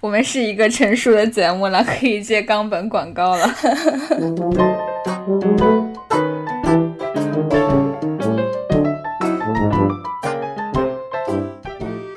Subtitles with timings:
[0.00, 3.52] 我们是一个成熟的节目了，可以接冈本广告了。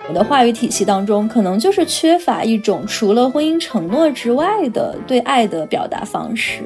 [0.08, 6.62] 我的话语体系当中，可能就是缺乏一种除了婚姻承诺之外的对爱的表达方式。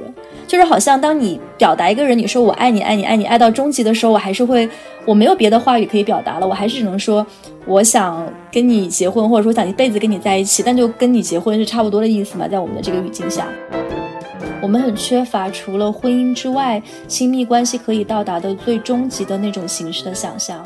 [0.48, 4.70] 就是好像当你表达一个人，你说我爱你，爱你，爱你，爱到终极的时候，我还是会，
[5.06, 7.26] 我没有别的话语可以表达了，我还是只能说，
[7.66, 13.48] 我想跟你结婚，或者说想一辈子跟你在一起，但就跟你结婚是差不多的意思嘛，在我们的这个语境下，
[14.62, 20.66] 我们很缺乏除了婚姻之外，亲密关系可以到达的最终极的那种形式的想象。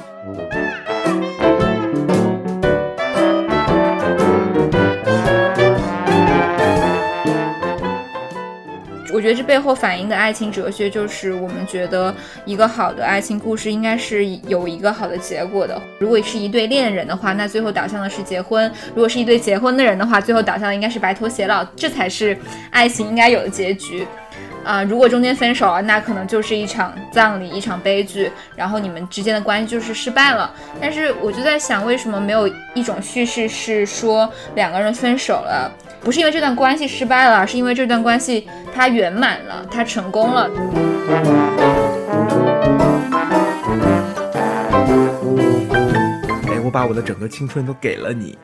[9.20, 12.16] 我觉得这背后反映的爱情哲学就是，我们觉得
[12.46, 15.78] 一个好的爱情故事应该是有一个好的结果的。
[16.00, 22.38] 如果是一对恋人的话，那最后导向的是结婚；如果是一对结婚的人的话，最后导向的应该是白头偕老，这才是
[22.72, 24.08] 爱情应该有的结局。
[24.64, 30.50] 啊，如果中间分手了，那可能就是一场葬礼，一场悲剧，然后你们之间的关系就是失败了。
[30.80, 35.70] 但是我就在想，为什么没有一种叙事是说两个人分手了，
[36.02, 40.50] 不是因为这段关系失败了，而是因为这段关系它圆满了，它成功了。
[46.48, 48.38] 哎，我把我的整个青春都给了你，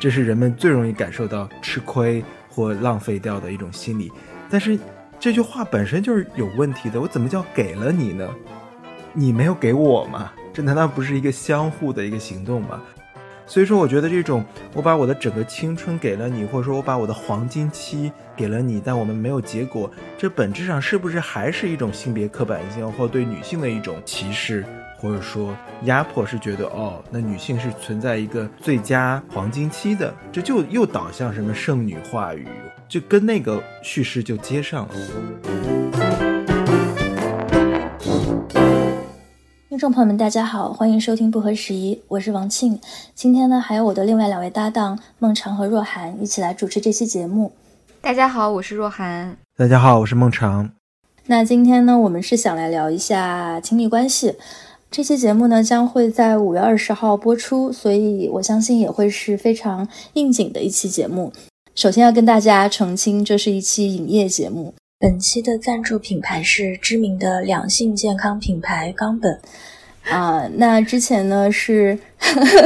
[0.00, 4.12] 这是人们最容易感受到吃亏或浪费掉的一种心理，
[4.50, 4.78] 但是。
[5.20, 8.28] 这句话本身就是有问题的，我怎么叫给了你呢？
[9.14, 10.30] 你没有给我吗？
[10.52, 12.82] 这难道不是一个相互的一个行动吗？
[13.46, 24.64] 所以说，我觉得这种我把我的整个青春给了你，或者说我把我的黄金期给了你，但我们没有结果，这本质上是不是还是一种性别刻板印象或对女性的一种歧视？
[24.96, 32.48] 或者说压迫是觉得哦，那女性是存在一个最佳黄金期的，这就又导向什么圣女话语，
[32.88, 35.83] 就跟那个叙事就接上了。
[39.74, 42.78] 听众朋友们，大家好，欢迎收听不合时宜，我是王庆。
[43.12, 47.50] 今天呢，还有我的另外两位搭档孟尝和若涵一起来主持这期节目。
[48.00, 49.36] 大家好，我是若涵。
[49.56, 50.70] 大家好，我是孟尝。
[51.26, 54.36] 那今天呢，我们是想来聊一下亲密关系。
[54.92, 61.32] 这期节目呢将会在五月二十号播出，所以我相信也会是非常应景的一期节目。
[61.74, 64.72] 首先要跟大家澄清，这是一期影业节目。
[64.98, 69.38] 本期的赞助品牌是知名的两性健康品牌冈本。
[70.10, 71.98] 啊，那之前呢是，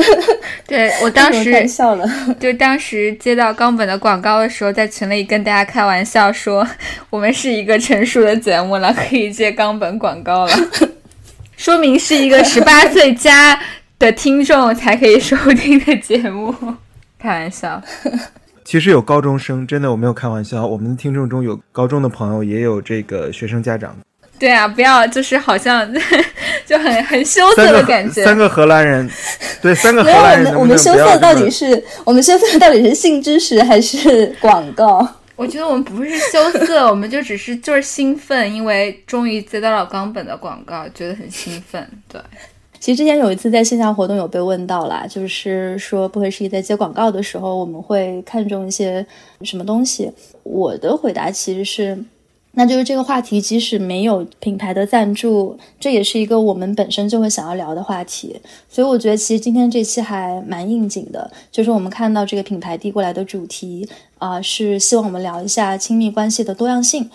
[0.67, 2.05] 对我当 时笑了，
[2.41, 6.67] 就当时接到冈本的广告的时候，在群里跟大家开玩笑说，
[7.11, 10.57] 我们是一个成熟的节目了，可以接冈本广告了。
[11.57, 13.61] 说明是一个十八岁加
[14.01, 16.53] 的听众才可以收听的节目，
[17.21, 17.81] 开玩笑。
[18.69, 20.67] 其实有高中生，真的我没有开玩笑。
[20.67, 23.97] 我们的听众中有高中的朋友，也有这个学生家长。
[24.39, 25.91] 对啊，不要就是好像
[26.67, 28.23] 就很很羞涩的感觉。
[28.23, 29.11] 三个荷兰人，
[29.63, 30.55] 对，三个荷兰人。
[30.55, 35.17] 我们羞涩到底是我们羞涩到底是性知识还是广告？
[35.35, 41.89] 我觉得我们不是羞涩，我们就只是就是兴奋，因为终于接到了冈本的广告，觉得很兴奋。
[42.07, 42.21] 对，
[42.81, 49.07] 其实之前有一次在线下活动有被问到啦，就是说不合时宜在接广告的时候，我们会看重一些
[49.43, 50.11] 什么东西。
[50.43, 52.05] 我的回答其实是。
[52.53, 58.35] 那就是这个话题，即使没有品牌的赞助，这也是一个我们本身就会想要聊的话题。
[58.69, 67.09] 所以我觉得，其实今天这期还蛮应景的，就是我们看到这个品牌递过来的主题啊，是希望我们聊一下亲密关系的多样性。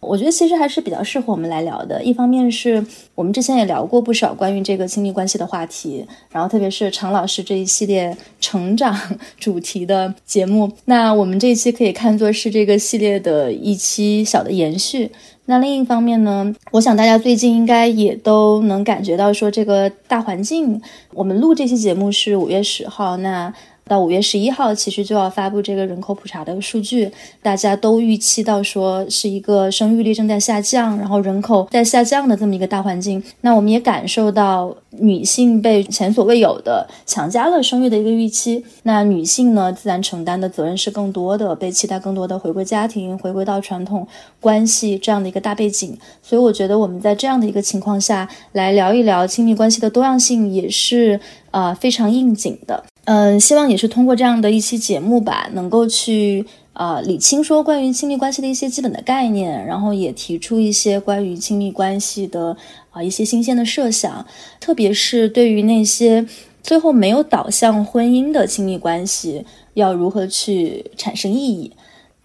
[0.00, 2.02] 我觉得其实还是比较适合我们来聊的。
[2.02, 2.84] 一方面是
[3.14, 8.98] 我们之前也聊过不少关于这个亲密关系的话题，然后特别是常老师这一系列成长
[9.38, 15.10] 主题的节目，那我们这一期可以看作是这个系列的一期小的延续。
[15.46, 20.80] 那另一方面呢，我想大家最近应该也都能感觉到，说这个大环境，
[21.12, 23.52] 我们录这期节目是五月十号，那。
[23.90, 27.10] 到五月十一号，其实就要发布这个人口普查的数据，
[27.42, 33.20] 大家都预期到说是一个生育率正在下降，然后人口在下降的这么一个大环境。
[33.40, 38.64] 那我们也感受到女性被前所未有的强加了生育的一个预期。
[38.84, 44.06] 那女性呢，自然承担的责任是更多的，被期待更多的回归家庭，回归到传统
[44.40, 45.98] 关系这样的一个大背景。
[46.22, 51.18] 所以我觉得我们在这样的一个情况下来聊一聊亲密关系的多样性，也是
[51.50, 52.84] 啊非常应景的。
[53.12, 62.56] 嗯，希望也是通过这样的一期节目吧，能够去啊理清说关于亲密关系的一些基本的概念，然后也提出一些关于亲密关系的
[62.92, 64.24] 啊一些新鲜的设想，
[64.60, 66.24] 特别是对于那些
[66.62, 71.72] 最后没有导向婚姻的亲密关系要如何去产生意义。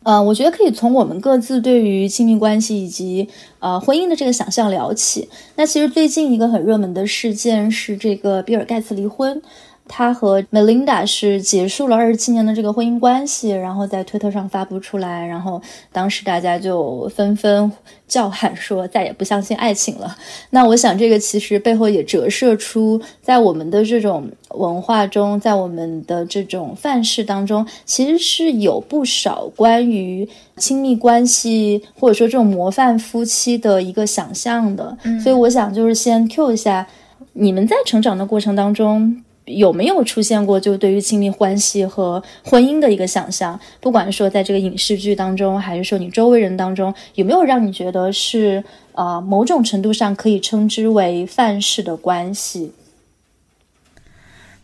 [0.04, 3.28] 呃，我觉得可以从我们各自对于亲密关系以及
[3.58, 5.30] 呃婚姻的这个想象聊起。
[5.56, 9.42] 那其实最近一个很热门的事件是这个比尔盖茨离婚。
[9.88, 15.62] 他和 Melinda 是结束了二十七年的这个婚姻关系，然后在推特上发布出来，然后
[15.92, 17.72] 当时大家就纷纷
[18.08, 20.18] 叫喊说再也不相信爱情了。
[20.50, 30.28] 那我想这个其实背后也折射出，在我们的这种文化中，在我们的这种范式当中，其实是有不少关于
[30.58, 34.98] 亲密关系或者说这种模范夫妻的一个想象的。
[35.24, 36.88] 所以我想就是先 Q 一下，
[37.34, 39.22] 你们在成长的过程当中。
[39.46, 43.60] 有没有出现过就对于亲密关系和婚姻的一个想象？
[43.80, 48.64] 不管说在这个影视剧当中，还是说你周围人当中，有没有让你觉得是
[48.94, 52.72] 呃某种程度上可以称之为范式的关系？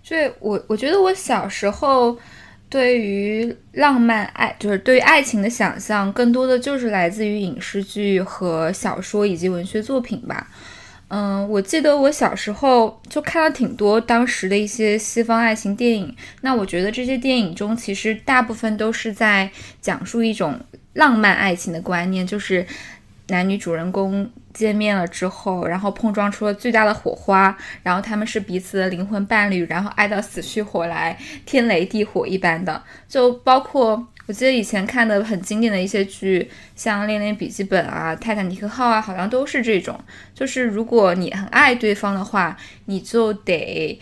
[0.04, 2.18] 对我，我觉得我小时候
[2.69, 10.50] 对于浪漫爱，就是对于爱情的想象，更多的就是来自于影视剧和小说以及文学作品吧。
[11.13, 16.16] 嗯，我记得我小时候就看了挺多当时的一些西方爱情电影。
[16.40, 20.58] 那我觉得这些电影中，其实大部分都是在讲述一种
[20.94, 22.66] 浪漫爱情的观念，就是
[23.28, 34.07] 男女主人公见面了之后，然后碰撞出了最大的火花，然后他们是彼此的灵魂伴侣，然后爱到死去活来，天雷地火一般的，就包括。
[34.31, 40.00] 我记得以前看的很经典的一些剧，像《恋恋笔记本》啊，《泰坦尼克号》啊，好像都是这种。
[40.33, 42.56] 就是如果你很爱对方的话，
[42.86, 44.00] 你就得，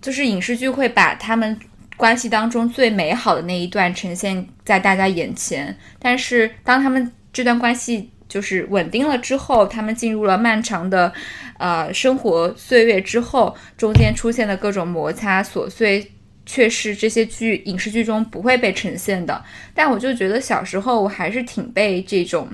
[0.00, 1.60] 就是影视剧会把他们
[1.98, 5.76] 关系当中最美好的那一段呈现在大家眼前。
[5.98, 11.12] 但是当他们这段关系就是稳定了之后，他们进入了漫长的
[11.58, 16.12] 呃生活岁月之后，中间出现的各种摩擦琐碎。
[16.50, 22.48] 却是这些剧影视剧中不会被呈现的，但我就觉得小时候我还是挺被这种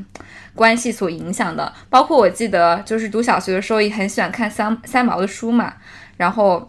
[0.53, 1.73] 关系所影响的。
[1.89, 5.75] 包括我记得就是读小学的时候也很喜欢看三三毛的书嘛，
[6.17, 6.69] 然后，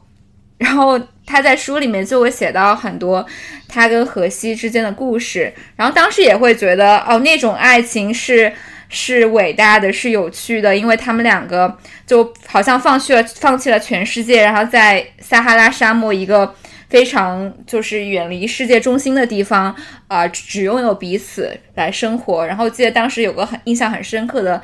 [0.60, 3.25] 然后他在书里面就会写到很多
[3.68, 8.54] 他跟荷西之间的故事，然后当时也会觉得哦那种爱情是
[8.88, 11.75] 是伟大的，是有趣的，因为他们两个
[12.06, 16.54] 就好像放弃了放弃了全世界，然后在撒哈拉沙漠一个。
[16.95, 19.75] 非常就是远离世界中心的地方
[20.07, 22.47] 啊，只拥有彼此来生活。
[22.47, 24.62] 然后记得当时有个很印象很深刻的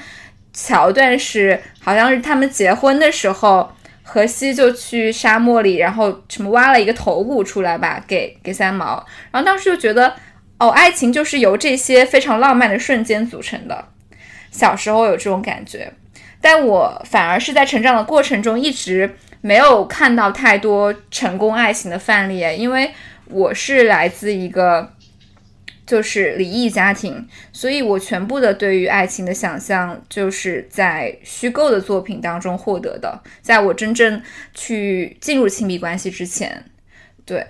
[0.53, 3.69] 桥段是，好像是他们结婚的时候，
[4.01, 9.05] 荷西就去沙漠里，然后什么挖了一个头骨出来吧，给给三毛。
[9.29, 10.15] 然后当时就觉得，
[10.57, 13.89] 哦，爱情就是由这些非常浪漫的瞬间组成的。
[14.51, 15.91] 小时候有这种感觉，
[16.39, 19.17] 但我反而是在成长的过程中一直。
[19.41, 22.91] 没有看到太多成功爱情的范例，因为
[23.25, 24.93] 我是来自一个
[25.85, 34.21] 就是离异家庭，所以我全部的对于爱情的想象就是在虚构的作品当中获得的，在我真正
[34.53, 36.63] 去进入亲密关系之前，
[37.25, 37.45] 对。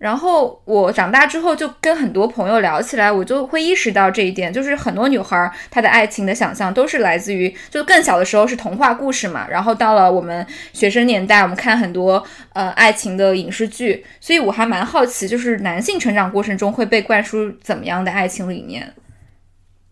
[0.00, 18.94] 然后我长大之后就跟很多朋友聊起来，我就会意识到这一点，就是很多女孩她的爱情的想象都是来自于，就更小的时候是童话故事嘛，然后到了我们学生年代，我们看很多呃爱情的影视剧，所以我还蛮好奇，就是男性成长过程中会被灌输怎么样的爱情理念？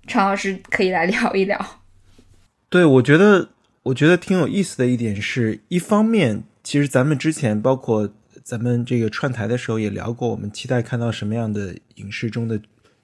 [0.06, 1.82] 常老师可以来聊一聊。
[2.70, 3.50] 对，我觉得
[3.82, 8.08] 我觉得挺有意思的一点是，一方面其实咱们之前包括。
[8.48, 12.58] 咱们这个串台的时候也聊过，我们期待看到什么样的影视中的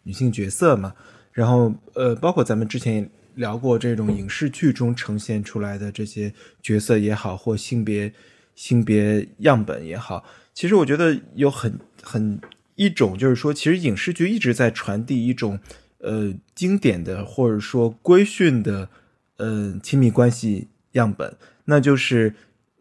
[0.04, 0.94] 女性角色嘛？
[1.32, 6.32] 然后呃，包括咱们之前也聊过这种影视剧中呈现出来的这些
[6.62, 8.10] 角色也好，或性别
[8.54, 10.24] 性别样本也好，
[10.54, 12.40] 其实我觉得有很很
[12.76, 15.60] 一种就是说，其实影视剧一直在传递一种
[15.98, 18.88] 呃经典的或者说规训的
[19.36, 21.36] 呃亲密关系样本，
[21.66, 22.34] 那就是。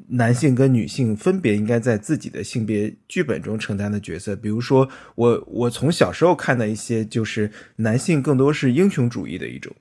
[0.10, 9.74] 男性跟女性分别应该在自己的性别剧本中承担的角色，比如说我我从小时候看的一些，就是男性更多是英雄主义的一种，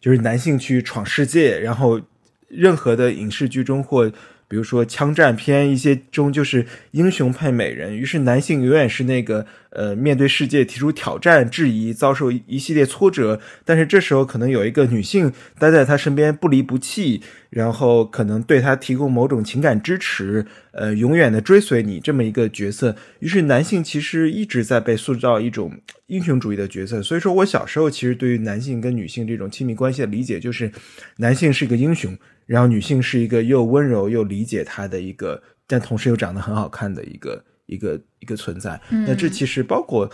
[0.00, 2.00] 就是男性去闯世界，然后
[2.48, 4.12] 任何的影视剧中或。
[4.48, 22.94] 比如说枪战片一些中就是英雄配美人，于是男性永远是那个呃面对世界提出挑战、质疑、遭受一系列挫折，但是这时候可能有一个女性待在他身边不离不弃，然后可能对他提供某种情感支持，呃永远的追随你这么一个角色。
[23.18, 25.72] 于是男性其实一直在被塑造一种
[26.06, 27.02] 英雄主义的角色。
[27.02, 30.70] 所以说我小时候其实对于男性跟女性这种亲密关系的理解就是，
[31.16, 32.16] 男性是一个英雄。
[32.46, 38.80] 然后女性是一个又温柔又理解他的一个，但同时又长得很好看的一个一个一个存在。
[38.88, 40.10] 那这其实包括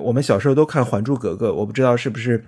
[0.00, 2.44] 我们小时候都看《还珠格格》，我不知道是不是。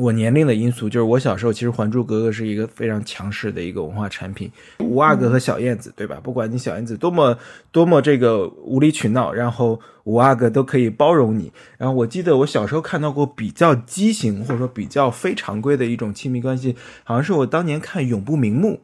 [0.00, 6.18] 我年龄的因素，就是我小时候其实《还珠格格》是一个非常强势的一个文化产品，五阿哥和小燕子，对吧？
[6.22, 7.36] 不管你小燕子多么
[7.70, 11.52] 多么这个无理取闹，然后五阿哥都可以包容你。
[11.76, 18.80] 然后我记得我小时候看到过比较畸形或者说比较非常规的一种亲密关系，好像是我当年看《永不瞑目》，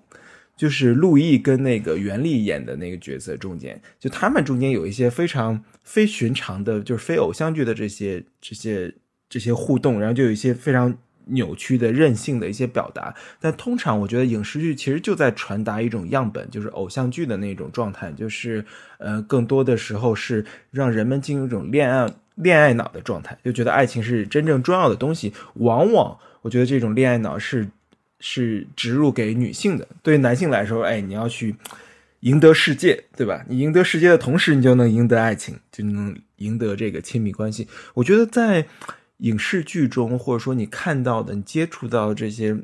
[0.55, 8.95] 就是陆毅跟那个袁立演的那个角色中间，就他们中间有一些非常非寻常的，就是非偶像剧的这些这些
[9.31, 10.95] 这些互动，然后就有一些非常。
[11.29, 18.65] 扭曲的、任性的一些表达，但通常我觉得影视剧其实就在传达一种样本，就是偶像剧的那种状态，就是
[18.99, 25.33] 呃，更多的时候是让人们进入一种恋爱恋爱脑的状态，就觉得爱情是真正重要的东西。
[25.55, 27.69] 往往我觉得这种恋爱脑是
[28.21, 31.57] 是植入给女性的，对于男性来说，哎，你要去
[32.21, 33.45] 赢得世界，对吧？
[33.49, 37.67] 你赢得世界的同时，你就能赢得爱情，就能赢得这个亲密关系。
[37.95, 38.67] 我觉得在。
[39.19, 42.57] 影视剧中，或者说你看到的、你接触到的这些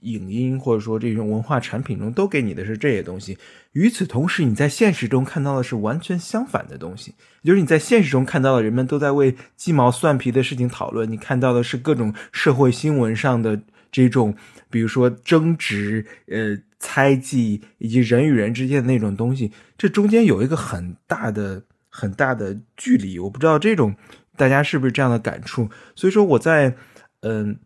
[0.00, 3.36] 影音，或者说这种文化产品中，都给你的是这些东西。
[3.72, 13.60] 与此同时，你在现实中看到的是完全相反的东西，就是你在现实中看到的人们都在为鸡毛蒜皮的事情讨论，你看到的是各种社会新闻上的
[13.90, 14.34] 这种，
[14.70, 23.18] 比如说争执、呃猜忌以及人与人之间的那种东西，这中间有一个很大的、很大的距离。
[23.18, 23.96] 我不知道这种。
[24.38, 25.68] 大家是不是这样的感触？
[25.96, 26.76] 所以说我在
[27.20, 27.58] 嗯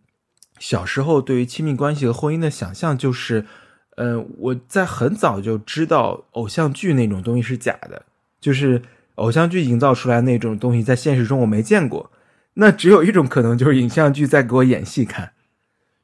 [0.58, 3.44] 小时候对于亲密关系和婚姻的想象就是，
[3.96, 8.06] 嗯我在很早就知道偶像剧那种东西是假的，
[8.40, 8.80] 就是
[9.16, 12.10] 偶像剧营造出来那种东西在现实中我没见过。
[12.54, 15.32] 那只有一种可能就是影像剧在给我演戏看。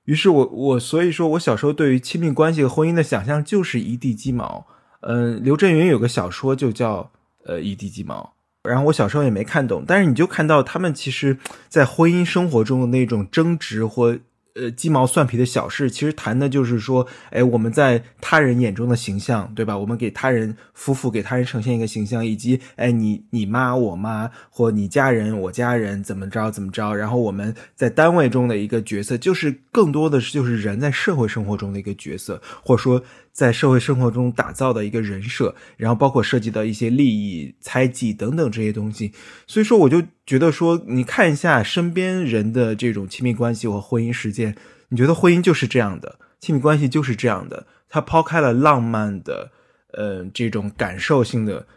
[0.04, 4.66] 于是我我所以说我小时候对于亲密关系和婚姻的想象就是一地鸡毛。
[5.00, 7.10] 嗯，刘震云有个小说就叫
[7.44, 8.32] 呃一地鸡毛。
[8.68, 14.16] 然后我小时候也没看懂，但是你就看到他们其实，在婚姻生活中的那种争执或
[14.54, 19.78] 呃鸡毛蒜皮的小事，其实谈的就是说，哎，我们在他人眼中的形象，对吧？
[19.78, 33.02] 我们给他人夫妇给他人呈现一个形象，以及哎，你你妈我妈或你家人我家人怎么着怎么着，然后我们在单位中的一个角色，就是更多的就是人在社会生活中的一个角色，或者说。
[33.38, 39.12] 在社会生活中打造的一个人设，然后包括涉及到一些利益、猜忌等等这些东西，
[39.46, 44.56] 所以说我就觉得说，你看一下身边人的这种亲密关系或婚姻实践，
[44.88, 49.52] 你觉得婚姻就是这样的，亲密关系就是这样的，他抛开了浪漫的，
[49.92, 51.68] 呃，这种感受性的，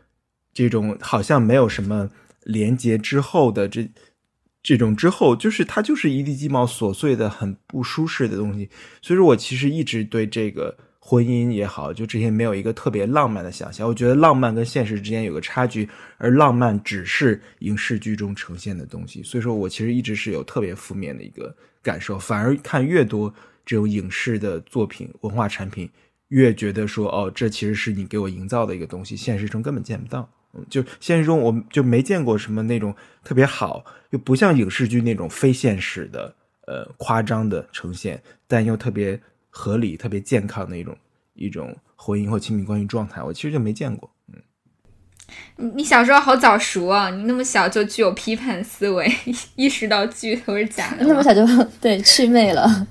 [0.51, 2.09] 这种好像没有什么
[2.41, 3.87] 连接之后的这
[4.63, 8.71] 这种之后，就是它就是一地鸡毛、琐碎的、很不舒适的东西，
[9.03, 10.75] 所以说我其实一直对这个。
[11.03, 13.87] 婚姻也好，就这些没有一个特别浪漫的想象。
[13.87, 15.89] 我觉得浪漫跟现实之间有个差距，
[16.19, 19.23] 而浪漫只是影视剧中呈现的东西。
[19.23, 23.33] 所以说我其实一直是有特别负面的一个感受，反而看越多
[23.65, 25.89] 这种影视的作品、文化产品，
[26.27, 30.29] 越觉得说哦，这其实是你给我营造的一个东西，现实中根本见不到。
[30.69, 36.35] 就现实中我就没见过什么那种特别好，又不像影视剧那种非现实的、
[36.67, 39.19] 呃夸张的呈现，但又特别。
[39.51, 40.97] 合理、特别健康的一种
[41.35, 44.09] 一种婚姻或亲密关系状态，我其实就没见过。
[44.33, 44.41] 嗯，
[45.57, 47.09] 你你小时候好早熟啊！
[47.09, 49.13] 你那么小就具有批判思维，
[49.55, 51.03] 意识到剧都是假的。
[51.05, 51.45] 那么小就
[51.79, 52.87] 对祛魅了。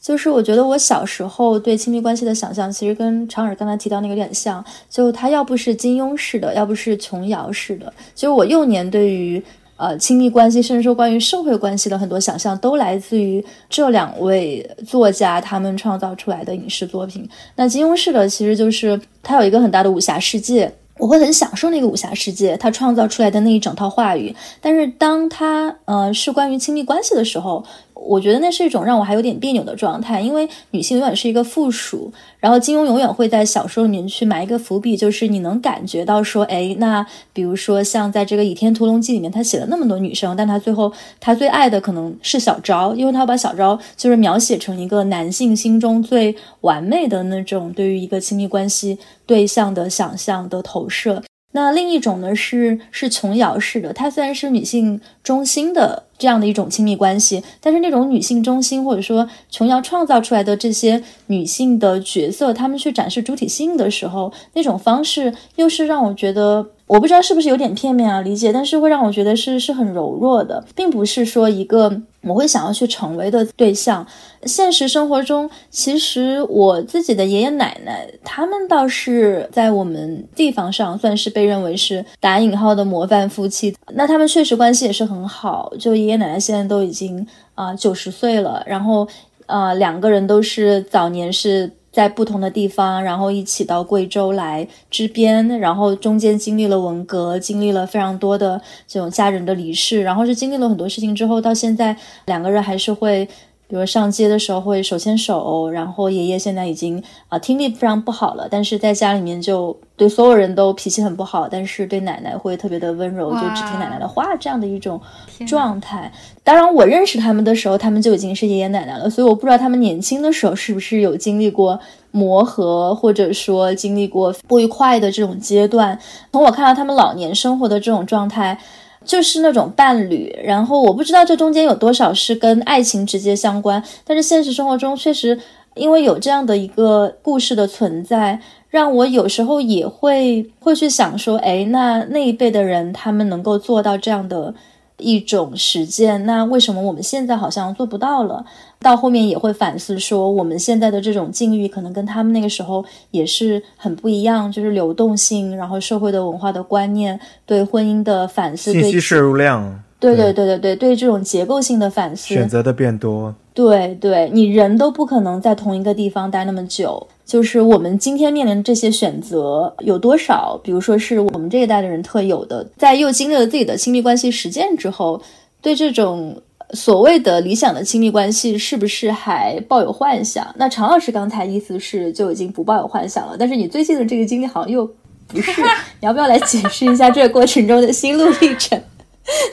[0.00, 4.64] 就是我觉得我小时候对亲密关系的想象，其实跟常尔刚才提到那个有点像。
[4.88, 7.92] 就他要不是金庸式的，要不是琼瑶式的。
[8.14, 9.42] 就我幼年对于。
[9.78, 17.26] 呃，亲密关系，甚至说关于社会关系的很多想象，都来自于这两位作家他们创造出来的影视作品。
[17.54, 24.34] 那金庸式的，其实就是他有一个很大的武侠世界，我会很享受那个武侠世界，他创造出来的那一整套话语。
[24.60, 27.64] 但是当他呃是关于亲密关系的时候，
[28.00, 32.12] 我觉得那是一种让我还有点别扭的状态，因为女性永远是一个附属。
[32.38, 51.22] 然后金庸永远会在小说里面去埋一个伏笔，就是你能感觉到说，哎，那比如说像在这个《倚天屠龙记》里面，他写了那么多女生，但他最后他最爱的可能是小昭，因为他把小昭就是描写成一个男性心中最完美的那种对于一个亲密关系对象的想象的投射。
[51.52, 74.04] 那另一种呢是是琼瑶式的，它虽然是女性中心的这样的一种亲密关系，但是那种女性中心或者说琼瑶创造出来的这些女性的角色，她们去展示主体性的时候，那种方式又是让我觉得我不知道是不是有点片面啊理解，但是会让我觉得是是很柔弱的，并不是说一个我会想要去成为的对象。
[74.44, 83.76] 现实生活中，其实我自己的爷爷奶奶，他们倒是在我们地方上算是被认为是打引号的模范夫妻。
[83.92, 89.06] 那他们确实关系也是很好，就爷爷奶奶现在都已经啊九十岁了，然后
[89.44, 91.70] 呃两个人都是早年是。
[91.98, 103.28] 在不同的地方，然后一起到贵州来支边，然后中间经历了文革，经历了非常多的这种家人的离世，然后是经历了很多事情之后，到现在两个人还是会，
[103.68, 114.98] 比如上街的时候会手牵手，然后爷爷现在已经啊听力非常不好了，但是在家里面就对所有人都脾气很不好，但是对奶奶会特别的温柔，就只听奶奶的话，这样的一种
[115.46, 116.10] 状态。
[116.42, 121.78] 当然，我认识他们的时候，他们就已经是爷爷奶奶了，所以我不知道他们年轻的时候是不是有经历过
[122.10, 125.98] 磨合，或者说经历过不愉快的这种阶段。
[126.32, 128.58] 从我看到他们老年生活的这种状态，
[129.04, 130.34] 就是那种伴侣。
[130.44, 135.38] 然后我不知道这中间有多少是跟爱情直接相关，但是现实生活中确实
[135.74, 144.54] 因为有这样的一个故事的存在，让我有时候也会会去想说，哎，那那一辈的人他们能够做到这样的。
[144.98, 148.44] 一种实践，那为什么我们现在好像做不到了？
[148.80, 167.06] 到后面也会反思说，我们现在的这种境遇可能跟他们那个时候也是很不一样，就是流动性，然后社会的文化的观念，对婚姻的反思，信息摄入量，对对对对对，对这种结构性的反思，选择的变多，对对，你人都不可能在同一个地方待那么久。
[167.28, 170.58] 就是我们今天面临的这些选择有多少？
[170.64, 175.20] 比如说是我们这一代的人特有的，在又经历了自己的亲密关系实践之后，
[175.60, 180.54] 对这种所谓的理想的亲密关系是不是还抱有幻想？
[180.56, 184.90] 那常老师刚才意思是就已经不抱有幻想了，但是你最近的这个经历好像又
[185.26, 185.60] 不是，
[186.00, 188.82] 你要不要来解释一下这个过程中的心路历程？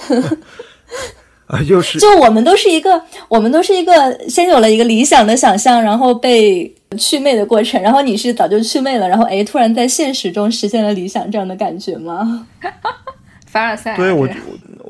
[1.48, 3.94] 啊，又是就我们都是一个，我们都是一个
[4.28, 12.48] 先有了一个理想的想象，然后被祛魅的过程，然后你是早就祛魅了，然后哎，突然在现实中实现了理想这样的感觉吗？
[13.46, 14.28] 凡尔赛，对我，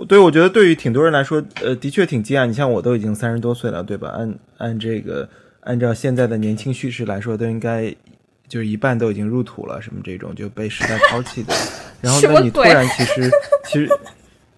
[0.08, 2.46] 对我觉得对于挺多人来说，呃，的确挺惊讶。
[2.46, 4.14] 你像我都已经三十多岁了，对吧？
[4.18, 5.28] 按按这个
[5.60, 7.94] 按照现在的年轻叙事来说，都应该
[8.48, 11.54] 就是一半都已经入土了，什么这种就被时代抛弃的。
[12.02, 13.30] 然后那你突然其实
[13.66, 13.90] 其实。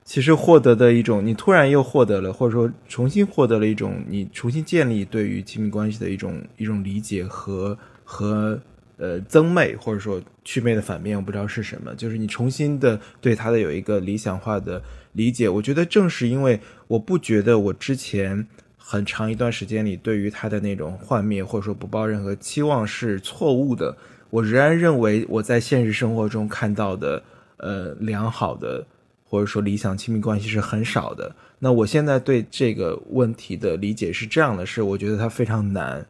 [0.08, 8.58] 其实获得的一种，你突然又获得了，或者说重新获得了一种你重新建立对于亲密关系的一种一种理解和和
[8.96, 11.94] 呃增魅，或者说祛魅的反面，我不知道是什么。
[11.96, 15.50] 就是你重新的对他的有一个理想化的理解。
[15.50, 23.98] 我觉得正是因为我不觉得我之前很长一段时间里对于他的那种幻灭或者说不抱任何期望是错误的，
[24.30, 27.22] 我仍然认为我在现实生活中看到的
[27.58, 28.88] 呃良好的。
[29.28, 31.36] 或者说理想亲密关系是很少的。
[31.60, 36.06] 那我现在对这个问题的理解是这样的：是我觉得它非常难。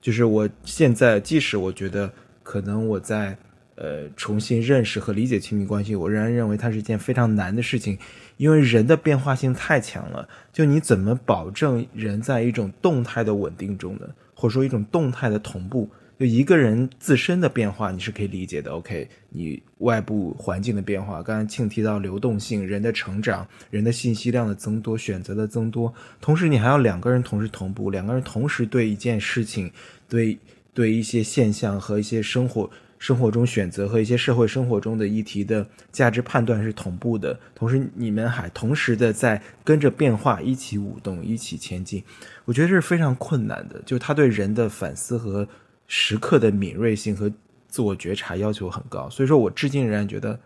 [0.00, 2.10] 就是我现在，即使我觉得
[2.42, 3.36] 可能我在
[3.74, 7.98] 呃重新认识和理解亲密关系，我仍然认为它是一件非常难的事情，
[8.36, 10.28] 因为人的变化性太强了。
[10.52, 14.08] 就你怎么保证人在一种动态的稳定中呢？
[14.34, 15.88] 或者说一种动态的同步？
[16.18, 18.72] 就一个人自身的变化，你是可以理解的。
[18.72, 29.70] OK，你外部环境的变化，刚才庆提到流动性、人的成长、人的信息量的增多、选择的增多，同时你还要两个人同时同步，两个人同时对一件事情、
[30.08, 30.36] 对
[30.74, 42.02] 对一些现象和一些生活生活中选择和一些社会生活中的议题的价值判断是同步的，同时你们还同时的在跟着变化一起舞动、一起前进。
[42.44, 45.46] 我觉得这是非常困难的，就他对人的反思和。
[45.88, 47.32] 时刻的敏锐性和
[47.66, 50.38] 自我觉察要求很高，所以说我至今仍然觉得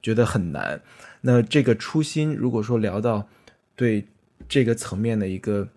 [0.00, 0.80] 觉得很难。
[1.20, 3.28] 那这个初心，如果说聊到
[3.74, 4.04] 对
[4.48, 5.68] 这个层面的一个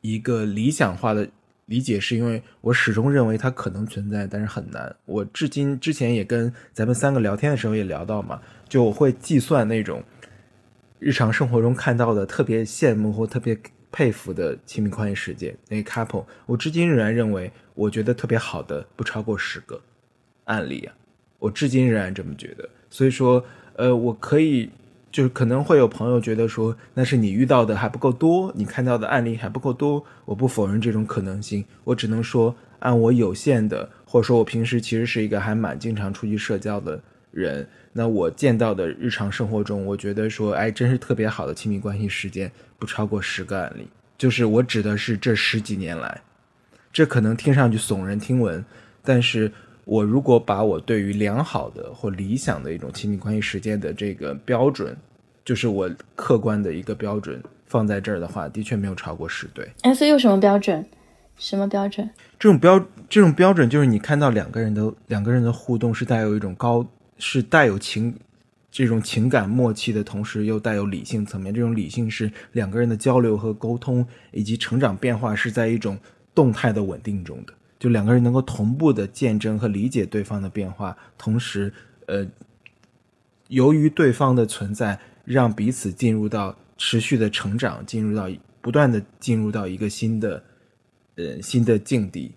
[0.00, 1.28] 一个理想化的
[1.66, 4.94] 理解，是因为我始终认为它可能存在，但是很难。
[5.06, 10.02] 我至今之前也跟咱们三个聊天的时候也聊到嘛，就我会计算那种
[10.98, 13.58] 日常生活中看到的特别羡慕或特别
[13.90, 17.50] 佩服的亲密关系事件，那 couple，我至今仍然认为。
[17.80, 19.80] 我觉得特别好的不超过十个
[20.44, 20.92] 案例啊，
[21.38, 22.68] 我至今仍然这么觉得。
[22.90, 23.42] 所以说，
[23.76, 24.68] 呃，我可以
[25.10, 30.04] 就是可能会有朋友觉得说，那是你遇到的还不够多，你看到的案例还不够多。
[30.26, 43.88] 我不否认这种可能性，我只能说，按我有限的，或者说我平时其实是一个还蛮经常出去社交的人，那我见到的日常生活中，我觉得说，哎，真是特别好的亲密关系时间不超过十个案例，
[44.18, 46.20] 就是我指的是这十几年来。
[46.92, 48.64] 这可能听上去耸人听闻，
[49.02, 49.50] 但是
[49.84, 54.96] 我如果把我对于良好的或理想的一种亲密关系实践的这个标准，
[55.44, 59.68] 就是我客观的一个标准放在这儿的话，的确没有超过十对。
[59.82, 60.84] 哎，所以有什么标准？
[61.38, 62.08] 什么标准？
[62.38, 66.86] 这种标这种标准就是你看到两个人的两个人的互动是带有一种高，
[67.18, 68.14] 是带有情
[68.70, 71.54] 这种情感默契的同时，又带有理性层面。
[71.54, 75.98] 这种理性是两个人的交流和沟通以及成长变化是在一种
[76.40, 77.52] 动态的稳定中的。
[77.78, 81.70] 就两个人能够同步的见证和理解对方的变化，同时，
[82.06, 82.26] 呃，
[83.48, 88.30] 由于对方的存在，让彼此进入到持续的成长，进入到
[88.62, 90.42] 不断的进入到一个新的，
[91.16, 92.32] 呃，新的境地。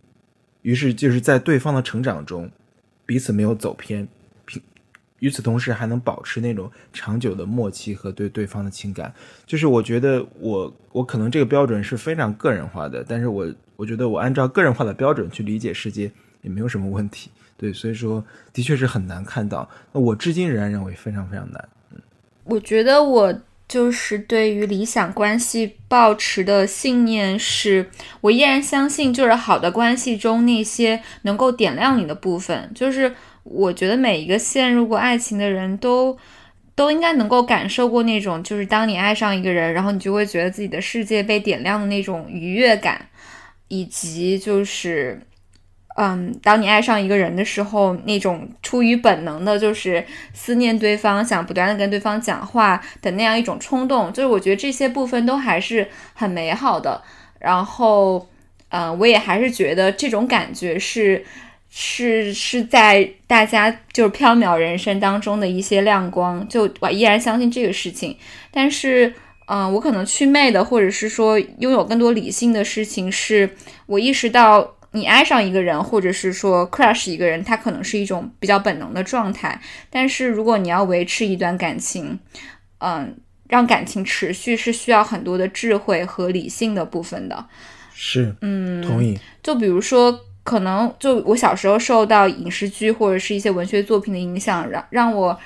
[0.63, 2.51] 于是，就是在对方的成长中，
[3.05, 4.07] 彼此没有走偏，
[4.45, 4.61] 平
[5.19, 9.13] 与此同时还能保持那种长久的默契和对对方的情感。
[9.45, 13.53] 就是我觉得，我我可能这个标准是非常个人化的，但是我。
[13.75, 19.67] 我觉得我按照个人化的标准去理解世界也没有什么问题，对，所以说的确是很难看到。
[19.91, 21.69] 那我至今仍然认为非常非常难。
[21.91, 21.99] 嗯，
[22.43, 23.33] 我觉得我
[23.67, 27.89] 就是对于理想关系抱持的信念是，
[28.21, 36.15] 我依然相信就是好的关系中那些能够点亮你的部分，就是我觉得每一个陷入过爱情的人都
[36.75, 43.07] 都应该能够感受过那种，就是当你爱上一个人，然后你就会觉得自己的世界被点亮的那种愉悦感。
[43.73, 45.19] 以及就是，
[45.95, 57.01] 嗯，当你爱上一个人的时候，那种出于本能的，就是思念对方，想不断的跟对方讲话的那样一种冲动，就是我觉得这些部分都还是很美好的。
[57.39, 58.29] 然后，
[58.69, 61.25] 嗯，我也还是觉得这种感觉是
[61.71, 68.15] 是是在大家就是缥缈人生当中的一些亮光，就我依然相信这个事情，
[68.51, 69.13] 但是。
[69.45, 73.49] 嗯，我可能祛魅的，或者是说拥有更多理性的事情，是
[73.85, 79.59] 我意识到你爱上一个人，或者是说 crush 一个人，它可能是一种比较本能的状态。
[79.89, 82.17] 但是如果你要维持一段感情，
[82.79, 83.17] 嗯，
[83.49, 87.45] 让感情持续，是需要很多的智慧和理性的部分的。
[87.93, 89.19] 是，嗯，同意。
[89.41, 95.37] 就比如说，可能就我小时候受到影视剧或者是一些文学作品的影响，让让我。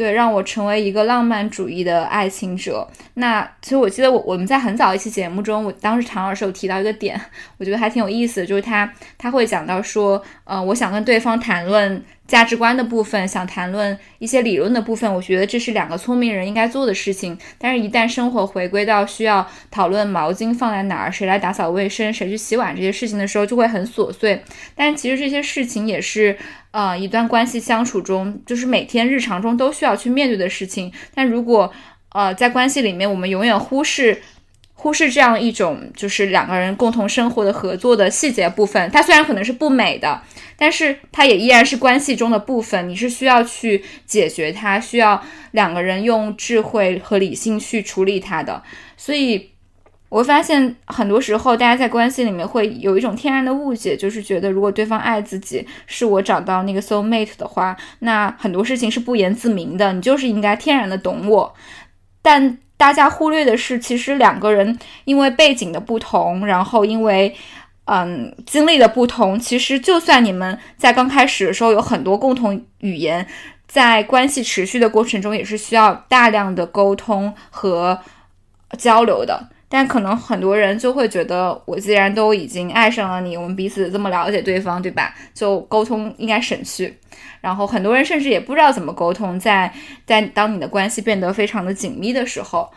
[0.00, 2.88] 对，让我成为一个浪漫主义的爱情者。
[3.12, 7.20] 那其实我记得我我们在很早一期节目中，我当时常老师有提到一个点，
[7.58, 12.02] 我觉得还挺有意思，就是他他会讲到说，呃，我想跟对方谈论。
[12.30, 17.36] 价值观的部分，想谈论一些理论的部分，我觉得这是两个聪明人应该做的事情。
[17.58, 24.40] 但是，一旦生活回归到需要讨论毛巾放在哪儿、谁来打扫卫生、谁去洗碗这些事情的时候，就会很琐碎。
[24.76, 26.38] 但其实这些事情也是，
[26.70, 30.92] 呃，一段关系相处中，就是每天日常中都需要去面对的事情。
[31.12, 31.72] 但如果，
[32.12, 34.22] 呃，在关系里面，我们永远忽视。
[34.82, 40.22] 忽视这样一种就是两个人共同生活的合作的细节部分，它虽然可能是不美的，
[40.60, 42.86] 但是它也依然是关系中的部分。
[42.86, 45.18] 你是需要去解决它，需要
[45.52, 48.62] 两个人用智慧和理性去处理它的。
[48.94, 49.48] 所以，
[50.10, 61.54] 我发现很多时候大家在关系里面会有一种天然的误解，就是觉得如果对方爱自己，是我找到那个 soul mate 的话，那很多事情是不言自明的，你就是应该天然的懂我。
[62.20, 67.34] 但大家忽略的是，其实两个人因为背景的不同，然后因为
[67.92, 73.26] 嗯经历的不同，其实就算你们在刚开始的时候有很多共同语言，
[73.66, 77.98] 在关系持续的过程中，也是需要大量的沟通和
[78.78, 79.48] 交流的。
[79.68, 85.14] 但可能很多人就会觉得，我既然都已经爱上了你，我们彼此这么了解对方，对吧？
[85.34, 86.96] 就沟通应该省去。
[87.40, 89.72] 然后很多人甚至也不知道怎么沟通，在
[90.06, 92.68] 在当你的关系变得非常的紧密的时候，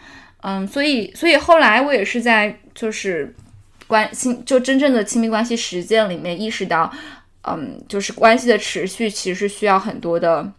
[0.41, 3.35] 嗯，所以所以后来我也是在就是
[3.93, 6.91] 关亲就真正的亲密关系实践里面意识到，
[7.43, 10.51] 嗯，就是关系的持续其实需要很多的。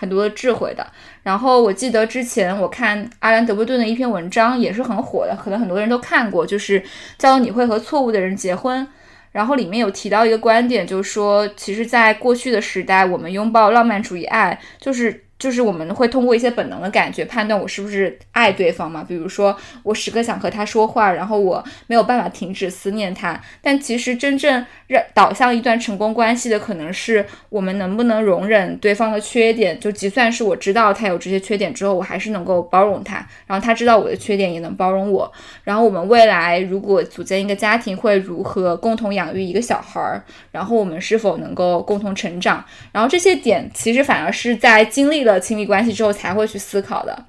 [0.00, 0.86] 很多的智慧的，
[1.24, 6.80] 然后我记得之前我看阿兰·德波顿的一篇文章也是很火的，可能很多人都看过，就是
[7.18, 8.86] 叫你会和错误的人结婚，
[9.32, 15.24] 然后里面有提到一个观点，就是说，其实，在过去的时代，我们拥抱浪漫主义爱，就是。
[15.38, 23.40] 就是我们会通过一些本能的感觉判断我是不是爱对方嘛，比如说我时刻想和他说话，然后我没有办法停止思念他。
[23.62, 35.30] 但其实真正让导向一段成功关系的，可能是我们能不能容忍对方的缺点，就即算是我知道他有这些缺点之后，我还是能够包容他，然后他知道我的缺点也能包容我。
[35.62, 40.24] 然后我们未来如果组建一个家庭，会如何共同养育一个小孩儿？
[40.50, 42.64] 然后我们是否能够共同成长？
[42.90, 45.27] 然后这些点其实反而是在经历了。
[45.34, 47.24] 的亲密关系之后才会去思考的，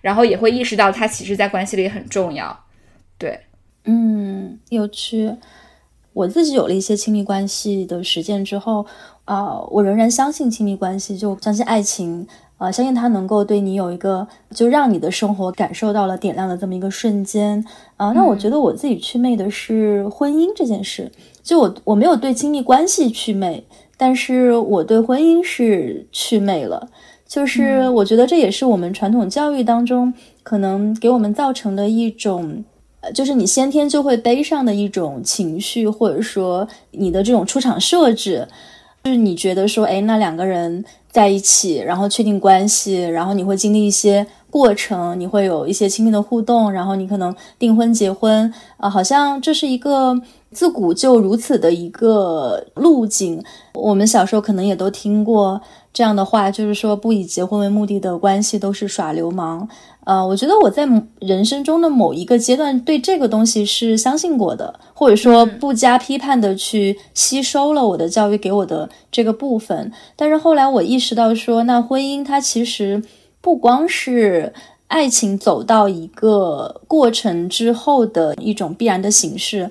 [0.00, 2.64] 然后也会意识到他其实在关系里很重要。
[3.18, 3.40] 对，
[3.84, 5.36] 嗯，有趣。
[6.14, 8.84] 我自己有了一些亲密关系的实践之后，
[9.24, 12.26] 啊，我仍然相信亲密关系，就相信爱情，
[12.58, 17.64] 啊，相信它能够对你有一个，就让你的生活感受到了点亮的这么一个瞬间，
[17.96, 21.10] 啊，那我觉得我自己祛魅的是婚姻这件事，
[21.42, 23.64] 就我我没有对亲密关系祛魅，
[23.96, 26.90] 但是我对婚姻是祛魅了，
[27.32, 32.62] 就是我觉得这也是我们传统教育当中可能给我们造成的一种。
[33.14, 38.46] 就是你先天就会背上的一种情绪，或者说你的这种出场设置，
[39.02, 50.14] 就是你觉得说，哎，那两个人在一起，然后确定关系，然后你会经历一些过程，你会有一些亲密的互动，然后你可能订婚结婚啊，好像这是一个
[50.52, 53.42] 自古就如此的一个路径。
[53.74, 55.60] 我们小时候可能也都听过
[55.92, 59.68] 这样的话，就是说不以结婚为目的的关系都是耍流氓。
[60.04, 60.86] 呃，我觉得我在
[61.20, 69.92] 人生中的某一个阶段对这个东西是相信过的，或者说不加批判的去吸收了我的教育给我的这个部分。
[70.16, 73.00] 但是后来我意识到说，那婚姻它其实
[73.40, 74.52] 不光是
[74.88, 79.70] 爱情走到一个过程之后的一种必然的形式。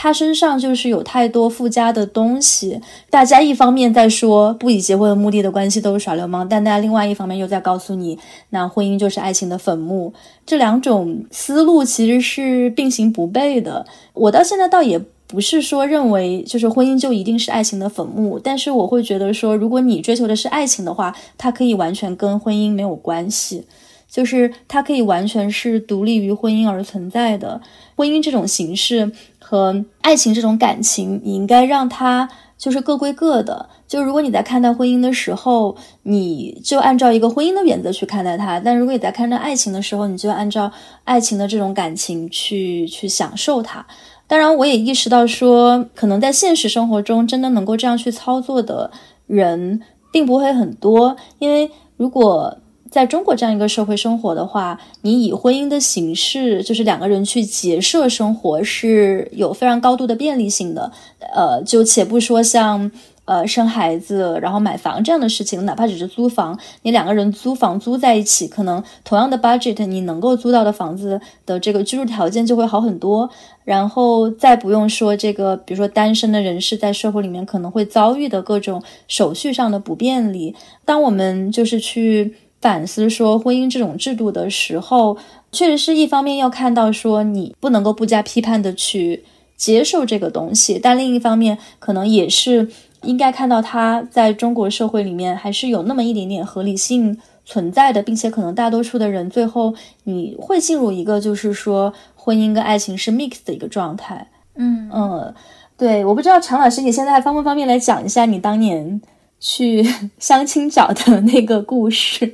[0.00, 2.80] 他身上就是有太多附加的东西，
[3.10, 8.16] 大家一方面在说不以结婚为目的的关系都是耍流氓，但大家另外一方面又在告诉你，
[8.50, 10.14] 那婚姻就是爱情的坟墓。
[10.46, 13.84] 这两种思路其实是并行不悖的。
[14.12, 23.64] 我到现在倒也不是说认为就是婚姻就一定是爱情的坟墓，但是我会觉得说，如果你追求的是爱情的话，它可以完全跟婚姻没有关系，
[24.08, 27.60] 就是它可以完全是独立于婚姻而存在的。
[27.96, 29.10] 婚姻这种形式。
[29.48, 33.70] 和爱情这种感情，你应该让它就是各归各的。
[33.86, 40.70] 就如果你在看待婚姻的时候，你就按照一个婚姻的原则去看待它；但如果你在看待爱情的时候，你就按照
[41.04, 43.86] 爱情的这种感情去去享受它。
[44.26, 48.90] 当然，我也意识到说，可能在现实生活中，真的能够这样去操作的
[49.26, 49.80] 人
[50.12, 52.58] 并不会很多，因为如果。
[52.90, 60.90] 在中国这样一个社会生活的话，你以婚姻的形式，就是两个人去结社生活，是有非常高度的便利性的。
[61.34, 62.90] 呃，就且不说像
[63.26, 73.28] 呃生孩子，然后买房这样的事情，哪怕只是租房，你两个人租房租在一起，可能同样的 budget，你能够租到的房子的这个居住条件就会好很多。
[73.64, 80.54] 然后再不用说这个，比如说单身的人士在社会里面可能会遭遇的各种手续上的不便利。
[80.84, 82.34] 当我们就是去。
[82.60, 85.16] 反思说婚姻这种制度的时候，
[85.52, 89.24] 确实是一方面要看到说你不能够不加批判的去
[89.56, 92.68] 接受这个东西，但另一方面可能也是
[93.02, 99.72] 应该看到它在中国社会里面还是有那么一点点合理性存在的，并且可能大多数的人最后
[100.04, 104.28] 你会进入一个就是说婚姻跟爱情是 mix 的一个状态。
[104.56, 105.34] 嗯嗯，
[105.76, 109.00] 对，我不知道常老师你现在还方不方便来讲一下你当年。
[109.40, 109.84] 去
[110.18, 112.32] 相亲角的 那个故事，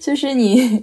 [0.00, 0.82] 就是你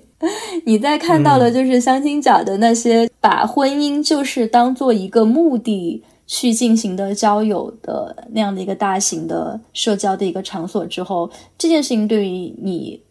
[0.66, 13.02] 你在看到了，就是相亲角的那些把婚姻就是当做一个目的去进行的交友的那样的一个大型的社交的一个场所之后，这件事情对于你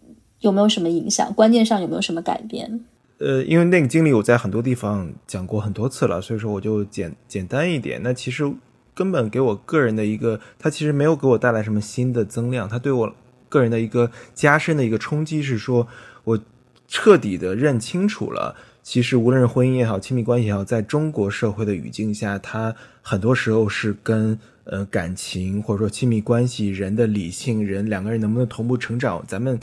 [0.40, 1.32] 有没有什么影响？
[1.34, 2.80] 观念上有没有什么改变？
[3.18, 8.00] 呃，因为那个经历我在很多地方讲过很多次了，所以说我就简简单一点。
[8.02, 8.50] 那其实。
[8.98, 12.68] 根本给我个人的一个，它其实没有给我带来什么新的增量。
[12.68, 13.14] 它对我
[13.48, 15.86] 个人的一个加深的一个冲击是说，
[16.24, 16.40] 我
[16.88, 29.60] 彻底的认清楚了，其实无论是婚姻也好，亲密关系也好，在中国社会的语境下，它很多时候是跟呃感情或者说亲密关系、人的理性、人两个人能不能同步成长，咱们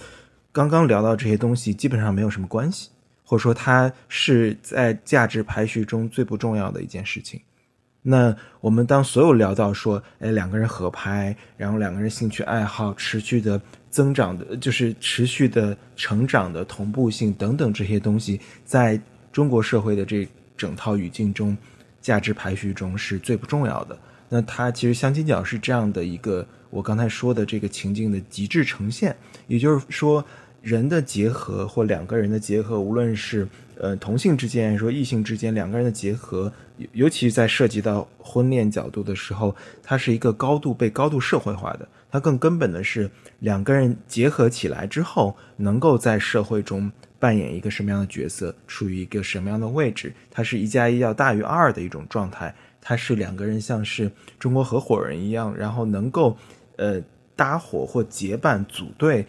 [0.54, 2.88] 刚刚聊到这些东西，基本上没有什么关系，
[3.26, 7.42] 或者说它是在价值排序中最不重要的一件事情。
[8.08, 21.58] 那我们当所有聊到说，哎，两个人合拍，然后两个人兴趣爱好持续的增长的，就是持续的成长的同步性等等这些东西，在中国社会的这整套语境中，
[22.00, 23.98] 价值排序中是最不重要的。
[24.30, 29.16] 那它其实相亲角是这样的一个，我刚才说的这个情境的极致呈现，
[29.48, 30.24] 也就是说，
[30.62, 33.48] 人的结合或两个人的结合，无论是
[33.80, 36.52] 呃同性之间，说异性之间，两个人的结合。
[36.92, 41.88] 尤其在涉及到婚恋角度的时候，它是一个高度被高度社会化的。
[42.12, 43.10] 它更根本的是
[43.40, 50.14] 两个人结合起来之后，能够在社会中扮演一个什么样的角色，处于一个什么样的位置。
[50.30, 52.54] 它是一加一要大于二的一种状态。
[52.82, 56.38] 它是两个人像是中国合伙人一样，然后能够
[56.76, 57.02] 呃
[57.38, 59.26] 搭伙或结伴组队，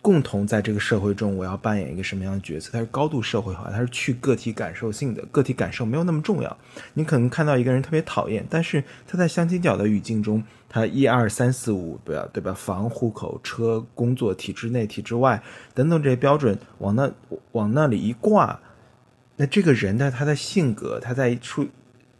[0.00, 2.70] 共同在这个社会中，我要扮演一个什么样的角色？
[2.72, 6.56] 它是高度社会化，它是去个体感受性的，个体感受没有那么重要。
[6.94, 12.28] 你可能看到一个人特别讨厌，但是他在相亲角的语境中，他一二三四五，对吧？
[12.32, 12.54] 对吧？
[12.54, 15.42] 房、户口、车、工作、体制内、体制外
[15.74, 17.10] 等等这些标准，往那
[17.52, 18.60] 往那里一挂，
[19.36, 21.66] 那这个人的他的性格，他在出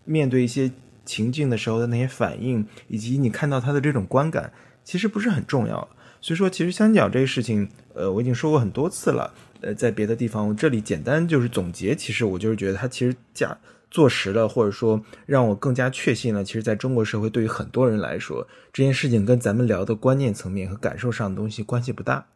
[0.04, 0.70] 面对一些
[1.04, 5.88] 情境的时候的那些反应，以及你看到他的这种观感，其实不是很重要。
[6.20, 9.32] 所以说，其实相角这个事情，呃，我已经说过很多次了。
[9.60, 11.94] 呃，在别的地方，我这里简单就是总结。
[11.94, 13.58] 其实我就是觉得，它其实价
[13.90, 16.44] 做实了，或者说让我更加确信了。
[16.44, 22.26] 其实，在中国社会，对于很多人来说，这件事情跟咱们聊的观念层面和感受上的东西关系不大。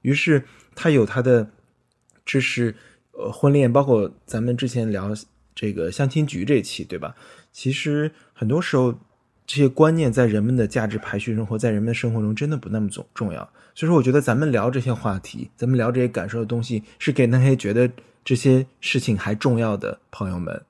[0.00, 1.50] 于是，它有它的
[2.24, 2.74] 知识，
[3.12, 5.12] 呃，婚恋，包括咱们之前聊
[5.54, 7.14] 这个相亲局这期，对吧？
[7.52, 8.94] 其实很多时候。
[9.46, 13.40] 这些观念在人们的价值排序中，或在人们的生活中，真的不那么重重要。
[13.74, 17.90] 所以说，我觉得咱们聊这些话题， 咱们聊这些感受的东西，是给那些觉得
[18.24, 20.62] 这些事情还重要的朋友们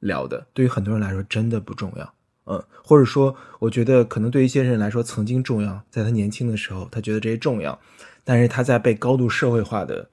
[0.00, 0.46] 聊的。
[0.52, 2.14] 对于很多人来说，真的不重要。
[2.46, 7.78] 嗯，或者说，我觉得可能对一些人来说，曾经重要，在他年轻的时候，他觉得这些重要，
[8.24, 10.08] 但是他在被高度社会化的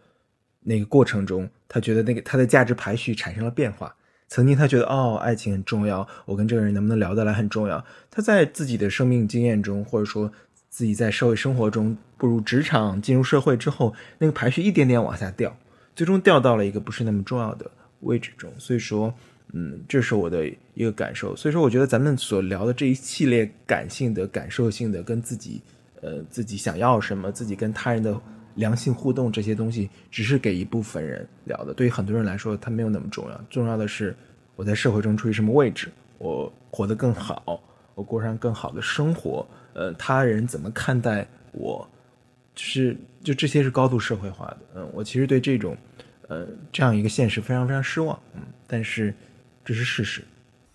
[0.62, 3.96] 那个过程中，他觉得那个他的价值排序产生了变化。
[4.28, 7.84] 曾经他觉得哦，爱情很重要，我跟这个人能不能聊得来很重要。
[8.10, 10.32] 他在自己的生命经验中，或者说
[10.70, 15.56] 自己在社会生活中步入职场、进入社会之后，那个排序一点点往下掉，
[15.96, 17.70] 最终掉到了一个不是那么重要的
[18.02, 18.52] 位置中。
[18.58, 19.14] 所以说，
[19.54, 21.36] 嗯，这是我的一个感受。
[21.36, 25.62] 所以说，我觉得咱们所聊的这一系列感性的、感受性的，跟自己，
[26.02, 28.20] 呃，自己想要什么，自己跟他人的。
[28.56, 33.42] 良性互动这些东西只是给一部分人聊的，对于很多人来说，它没有那么重要。
[33.50, 34.16] 重要的是
[34.56, 37.62] 我在社会中处于什么位置，我活得更好，
[37.94, 39.46] 我过上更好的生活。
[39.74, 41.88] 呃，他人怎么看待我，
[42.54, 44.58] 就是就这些是高度社会化的。
[44.76, 45.76] 嗯，我其实对这种，
[46.28, 48.18] 呃，这样一个现实非常非常失望。
[48.36, 49.14] 嗯，但是
[49.64, 50.24] 这是事实。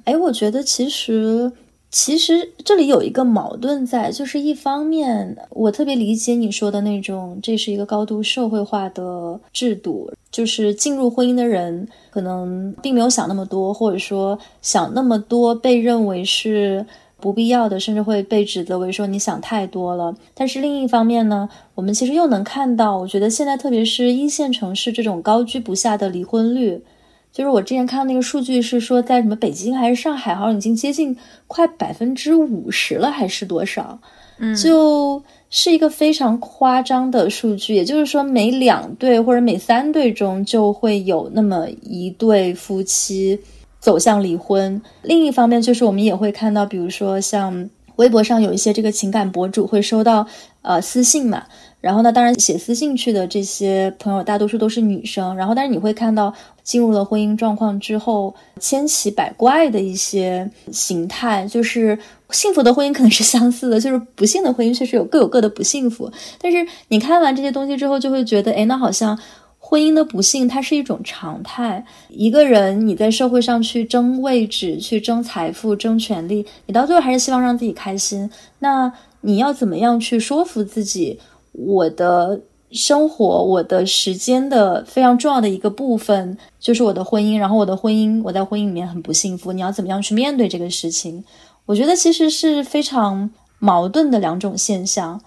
[0.05, 1.51] 哎，我觉得其实。
[1.91, 16.87] 其实这里有一个矛盾在，就是一方面我特别理解你说的那种，这是一个高度社会化的制度，就是进入婚姻的人可能并没有想那么多，或者说想那么多被认为是
[17.19, 20.15] 不必要的，甚至会被指责为说你想太多了。
[20.33, 26.85] 但是另一方面呢，我们其实又能看到，我觉得现在特别是一线城市这种高居不下的离婚率。
[27.33, 31.17] 就是我之前看到那个数据是说，在什么北京还是上海，好像已经接近
[31.47, 34.01] 快百分之五十了，还是多少？
[34.39, 37.75] 嗯，就是一个非常夸张的数据。
[37.75, 43.39] 也就是说，每两对或者每三对中就会有那么一对夫妻
[43.79, 44.83] 走向离婚。
[45.03, 50.27] 另一方面，就是我们也会看到，比如说像微博上有一些这个情感博主会收到
[50.63, 51.45] 呃私信嘛。
[51.81, 55.35] 然后呢，当然写私信去的这些朋友大多数都是女生。
[55.35, 61.47] 然后，但是你会看到进入了婚姻状况之后，千奇百怪的一些形态。
[61.47, 66.13] 就是幸福的婚姻可能是相似的，就是不幸的婚姻确实有各有各的不幸福。
[66.39, 69.19] 但是你看完这些东西之后，就会觉得，哎，那好像
[69.59, 71.83] 婚姻的不幸它是一种常态。
[72.11, 78.31] 一个人你在社会上去争位置、去争财富、争权利，你到最后还是希望让自己开心。
[78.59, 81.19] 那你要怎么样去说服自己？
[81.67, 82.41] 我的
[82.73, 87.37] 生活，我的时间的非常重要的一个部分就是我的婚姻。
[87.37, 89.53] 然后我的婚姻，我在婚姻里面很不幸福。
[89.53, 91.25] 你要怎么样去面对这个事情？
[91.67, 95.21] 我觉得其实是非常矛盾的两种现象。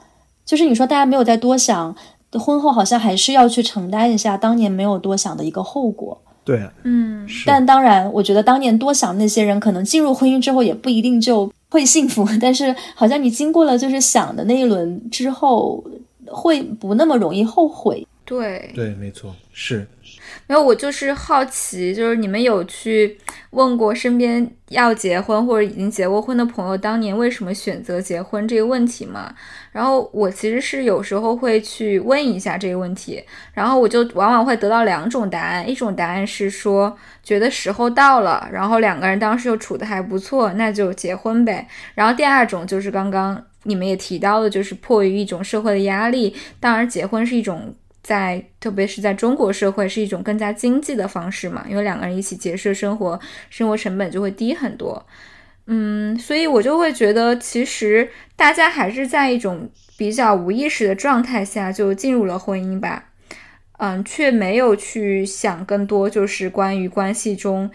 [0.46, 1.93] 就是你说大家没有再多想，
[2.32, 6.17] 婚后好像还是要去承担一下当年没有多想的一个后果。
[6.46, 7.28] 对，嗯。
[7.46, 12.26] 但当然，我觉得当年多想那些人，可能进入婚姻之后也不一定就会幸福。
[12.39, 15.84] 但是好像你经过了就是想的那一轮之后。
[16.34, 18.06] 会不那么容易后悔？
[18.26, 19.86] 对对，没错，是。
[20.48, 23.17] 没有，我就是好奇，就是你们有去
[23.52, 29.34] 问过身边要结婚或者已经结过婚的朋友，当年为什么选择结婚这个问题吗？
[29.74, 33.22] 然后我其实是有时候会去问一下这个问题，
[33.54, 41.67] 然后我就往往会得到两种答案，一种答案是说觉得时候到了，然后两个人当时又处的还不错，那就结婚呗。
[41.93, 43.43] 然后第二种就是刚刚。
[43.63, 53.17] 你们也提到了，就是迫于一种社会的压力，当然结婚是一种在，特别是在中国社会是一种更加经济的方式嘛，因为两个人一起结社生活，
[53.49, 55.06] 生活成本就会低很多。
[55.67, 63.05] 嗯，所以我就会觉得，其实大家还是在一种比较无意识的状态下就进入了婚姻吧，
[63.78, 67.72] 嗯，却没有去想更多，就是关于关系中，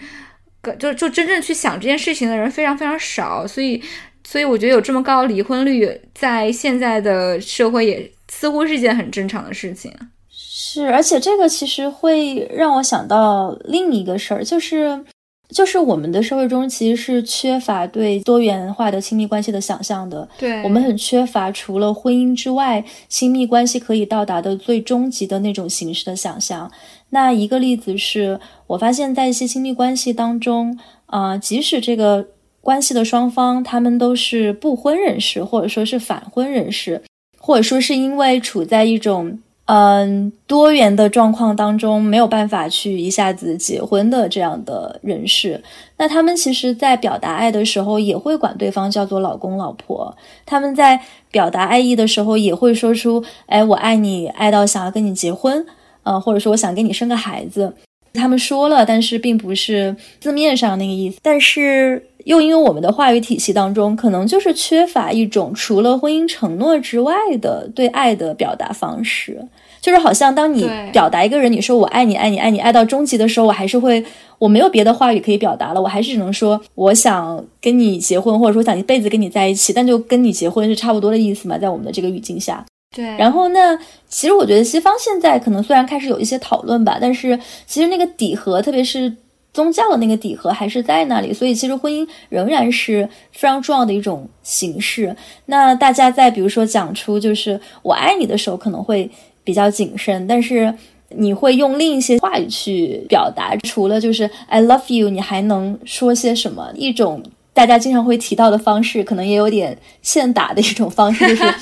[0.79, 3.83] 就就真正去想这件事情的人非常非常少，所以。
[4.31, 9.91] 所以我觉得有这么高的离婚率，在现在的社会也似乎是一件很正常的事情。
[10.31, 15.05] 是，而且这个其实会让我想到另一个事儿，就是。
[15.51, 20.29] 就是我们的社会中其实是缺乏对多元化的亲密关系的想象的。
[20.37, 26.71] 对，我们很缺乏除了婚姻之外，亲密关系可以到达的最终极的那种形式的想象。
[27.09, 32.29] 那一个例子是我发现，在一些亲密关系当中，啊，即使这个
[32.69, 37.03] 关系的双方他们都是不婚人士，或者说是反婚人士，
[37.39, 39.39] 或者说是因为处在一种。
[39.71, 45.63] 嗯，多元的状况当中没有办法去一下子结婚的这样的人士，
[45.99, 50.17] 那他们其实，在表达爱的时候，也会管对方叫做老公老婆。
[50.47, 50.99] 他们在
[51.31, 55.67] 表达爱意的时候，也会说出“哎，我爱你，爱到想要跟你结婚”，
[56.05, 57.75] 呃，或者说我想跟你生个孩子。
[58.15, 61.19] 他们说了，但是并不是字面上那个意思。
[61.23, 69.41] 但是又因为我们的话语体系当中，可能就是缺乏一种除了婚姻承诺之外的对爱的表达方式。
[69.81, 74.05] 就是好像当你表达一个人，你说我爱你，爱你，爱你，爱到终极的时候，我还是会，
[74.39, 82.67] 我没有别的话语可以表达了，我还是只能说我想跟你结婚，或者说想一辈子跟你在一起，但就跟你结婚是差不多的意思嘛，在我们的这个语境下。
[82.95, 83.05] 对。
[83.17, 83.77] 然后那，
[84.09, 89.15] 其实我觉得西方现在可能虽然开始有一些讨论吧，但是其实那个底核，特别是
[89.53, 95.15] 宗教的那个底核还是在那里，所以其实婚姻仍然是非常重要的一种形式。
[95.47, 99.11] 那大家在比如说讲出就是我爱你的时候，可能会。
[99.45, 100.75] 比较谨慎，但是
[101.09, 103.57] 你会用另一些话语去表达。
[103.63, 106.71] 除了就是 I love you，你还能说些什么？
[106.75, 107.23] 一种
[107.59, 111.55] 大家经常会提到的方式，可能也有点现打的一种方式， 就是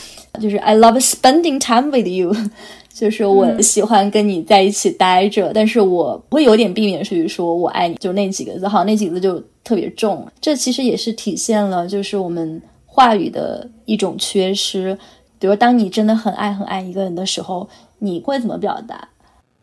[0.42, 2.36] 就是 I love spending time with you，
[2.92, 5.52] 就是我喜欢跟你在一起待着。
[5.54, 10.30] 但是我会有点避免去说我爱你，就那几个字，好，那几个字就特别重。
[10.38, 14.98] 这其实也是体现了就是我们话语的一种缺失。
[15.38, 17.66] 比如，当你真的很爱很爱一个人的时候，
[18.00, 19.08] 你会怎么表达？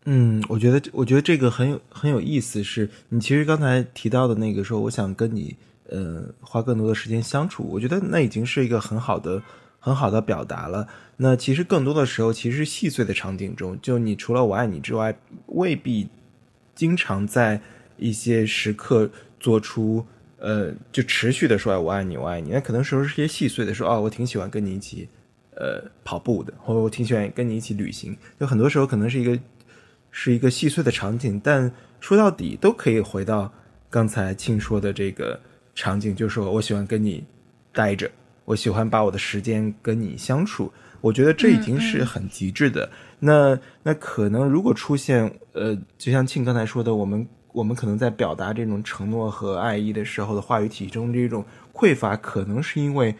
[0.06, 2.60] 嗯，我觉得，我觉得这个很有很有意思。
[2.64, 5.54] 是你其实刚才提到的那个说，我想跟你
[5.88, 9.42] 呃花更多的时间相处，我觉得那已经是一个很好的
[9.78, 10.88] 很好的表达了。
[11.16, 15.16] 那其实更多的时候，其实细碎的场景中，就你除了我爱你之外，
[15.46, 16.08] 未必
[16.74, 17.60] 经常在
[17.96, 20.04] 一些时刻做出
[20.38, 22.50] 呃就持续的说我爱你，我爱你。
[22.50, 25.08] 那可能时候是些细碎的说，哦，我挺喜欢跟你一起。
[25.56, 29.38] 呃，跑步的，或我挺喜欢跟你一起旅行，就很多时候可能是一个
[30.10, 31.70] 是一个细碎的场景，但
[32.00, 33.52] 说到底都可以回到
[33.88, 35.40] 刚才庆说的这个
[35.74, 37.24] 场景，就是说我喜欢跟你
[37.72, 38.10] 待着，
[38.44, 42.90] 我喜欢把我的时间跟你相处，我觉得这已经是很极致的。
[43.18, 53.14] 那那可能如果出现呃，就像庆刚才说的，我们我们可能在表达这种承诺和爱意的时候的话语体中这种匮乏，可能是因为。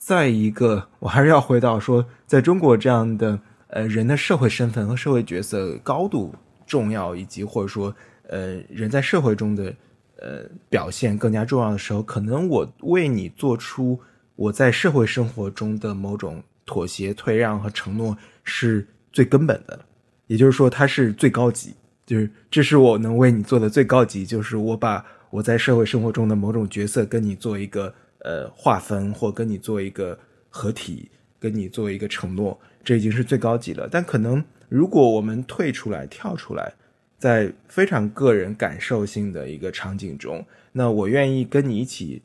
[0.00, 3.36] 在一个，我还是要回到说，在中国这样的
[3.66, 6.32] 呃人的社会身份和社会角色高度
[6.64, 7.92] 重要，以及或者说
[8.28, 9.74] 呃人在社会中的
[10.18, 13.98] 呃表现更加重要的时候，可能我为你做出
[14.36, 19.80] 我在社会生活中的某种妥协、退让和承诺是最根本的，
[20.26, 21.74] 也就是说，它是最高级，
[22.06, 27.94] 就是这是我能为你做的最高级，就是我把我在社会生活中的某种角色跟你做一个。
[28.22, 30.18] 呃，划分或跟你做一个
[30.50, 31.08] 合体，
[31.38, 33.88] 跟你做一个承诺，这已经是最高级了。
[33.88, 36.74] 但可能如果我们退出来、跳出来，
[37.18, 42.22] 在非常个人感受性的一个场景中，那我愿意跟你一起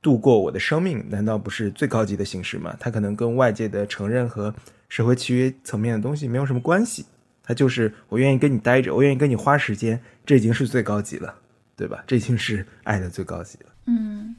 [0.00, 2.76] 度过我的生命，难道不是最高级的形式吗？
[2.78, 4.54] 它可能跟外界的承认和
[4.88, 7.06] 社会契约层面的东西没有什么关系，
[7.42, 11.34] 它就是我愿意跟你待着，我愿意跟你花时间，这已经是最高级了，
[11.76, 12.04] 对吧？
[12.06, 13.66] 这已经是爱的最高级了。
[13.86, 14.36] 嗯。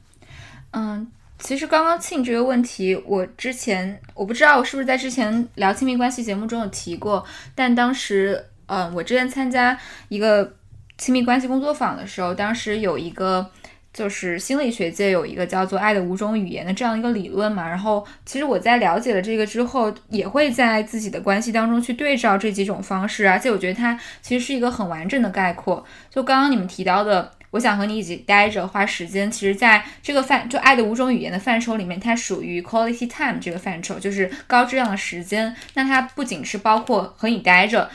[0.76, 1.07] 嗯，
[1.38, 9.78] 其实刚刚庆这个问题，我之前我不知道我是不是在之前聊亲密关系节目中有提过，但当时，嗯，我之前参加
[10.09, 10.55] 一个
[10.97, 13.49] 亲密关系工作坊的时候，当时有一个
[13.93, 25.86] 就是心理学界有一个叫做“爱的五种语言”的这样一个理论嘛，然后其实我在了解了这个之后，也会在自己的关系当中去对照这几种方式，而且我觉得它其实是一个很完整的概括。
[26.09, 27.32] 就刚刚你们提到的。
[27.53, 29.30] 我想和你一起待着，花时间。
[29.30, 35.55] 其实，在这个范就爱的五种语言的范畴里面，它属于 quality time 这个范畴，就是高质量的时间。
[35.76, 37.88] 那它不仅是包括和你待着，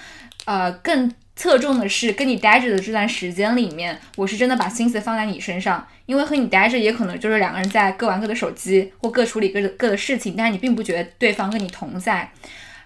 [0.48, 5.86] 呃，更侧重的是跟你待着的这段时间里面，我是真的把心思放在你身上。
[6.06, 12.32] 因为和你待着，也可能就是两个人在各玩各的手机，或各处理各的各的事情，但是你并不觉得对方跟你同在。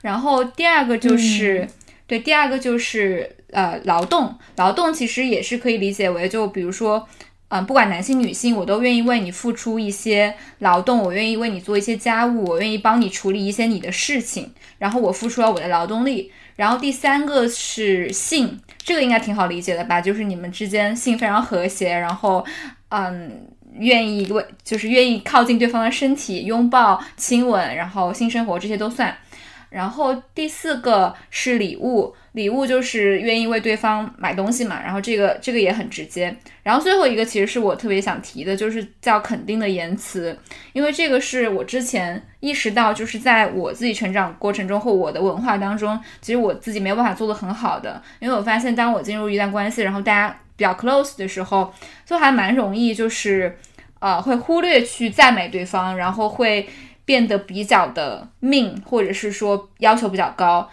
[0.01, 1.69] 然后第二个就是，
[2.09, 3.37] 对，第二个就是。
[3.53, 7.07] 呃，劳动，劳动其实也是可以理解为，就比如说，
[7.49, 16.33] 嗯，不管男性女性，我都愿意为你付出一些劳动，我愿意为你做一些家务，我愿意帮你处理一些你的事情，然后我付出了我的劳动力。
[16.63, 20.01] 然后第三个是性，这个应该挺好理解的吧？
[20.01, 22.47] 就是你们之间性非常和谐，然后
[22.91, 23.49] 嗯，
[23.81, 29.13] 愿意为就是愿意靠近对方的身体，拥抱、亲吻，然后性生活这些都算。
[29.73, 36.37] 然后第四个是礼物，礼物就是愿意为对方买东西嘛，然后这个这个也很直接。
[36.63, 40.39] 然后最后一个其实是我特别想提的，就是叫肯定的言辞，
[40.75, 51.73] 因为这个是我之前意识到，就是在我自己成长过程中或我的文化当中，其实我自己没有办法做得很好的，因为我发现当我进入一段关系，然后大家比较 close 的时候，
[52.05, 53.57] 就还蛮容易就是
[54.01, 56.69] 呃会忽略去赞美对方，然后会。
[57.05, 60.69] 变得比较的命，或者是说要求比较高，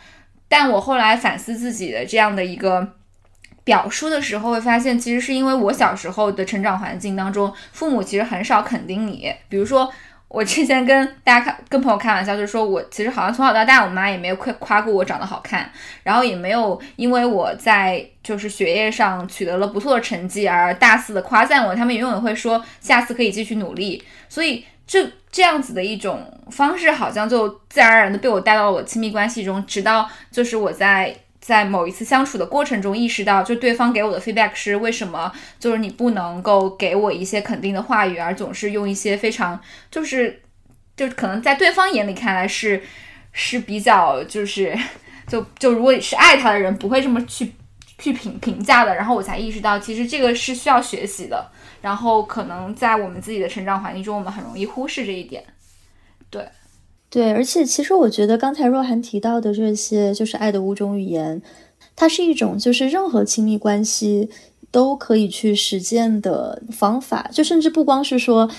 [0.47, 2.95] 但我后来反思自己的这样的一个
[3.63, 9.31] 表述的时候，会发现其实是因为我小时候的成长环境当中，父母其实很少肯定你。
[9.47, 9.91] 比如说，
[10.27, 15.71] 我之前跟大家开跟朋友开玩笑，就是说我其实好像从小到大，我妈也没有夸夸过我长得好看，
[16.03, 24.03] 然后也没有因为我在就是学业上取得了不错的成绩而大肆的夸赞我，他们永远会说下次可以继续努力。
[24.27, 25.09] 所以这。
[25.31, 39.61] 这样子的一种方式，好像就自然而然的被我带到了我亲密关系中，直到就是我在在某一次相处的过程中意识到，就对方给我的 feedback 是为什么，就是你不能够给我一些肯定的话语，而总是用一些非常
[39.91, 40.41] 就是
[40.97, 42.81] 就可能在对方眼里看来是
[43.31, 44.75] 是比较就是
[45.27, 47.53] 就 就如果你是爱他的人，不会这么去
[47.99, 48.95] 去评评价的。
[48.95, 51.51] 然后我才意识到，其实这个是需要学习的。
[51.81, 55.43] 然后可能在我们自己的成长环境中，我们很容易忽视这一点。
[56.29, 56.47] 对，
[57.09, 61.41] 对，而且其实我觉得刚才若涵提到的这些，就是爱的五种语言，
[61.95, 64.29] 它是一种就是任何亲密关系
[64.71, 67.29] 都可以去实践的方法。
[67.31, 68.49] 就甚至不光是说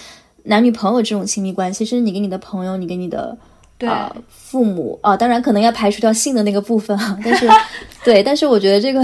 [0.44, 3.36] 男女朋友这种亲密关系，甚至你跟你的朋友，你跟你的
[3.86, 7.18] 啊父母啊，当然可能要排除掉性的那个部分啊。
[7.22, 7.46] 但是，
[8.02, 9.00] 对，但是我觉得这个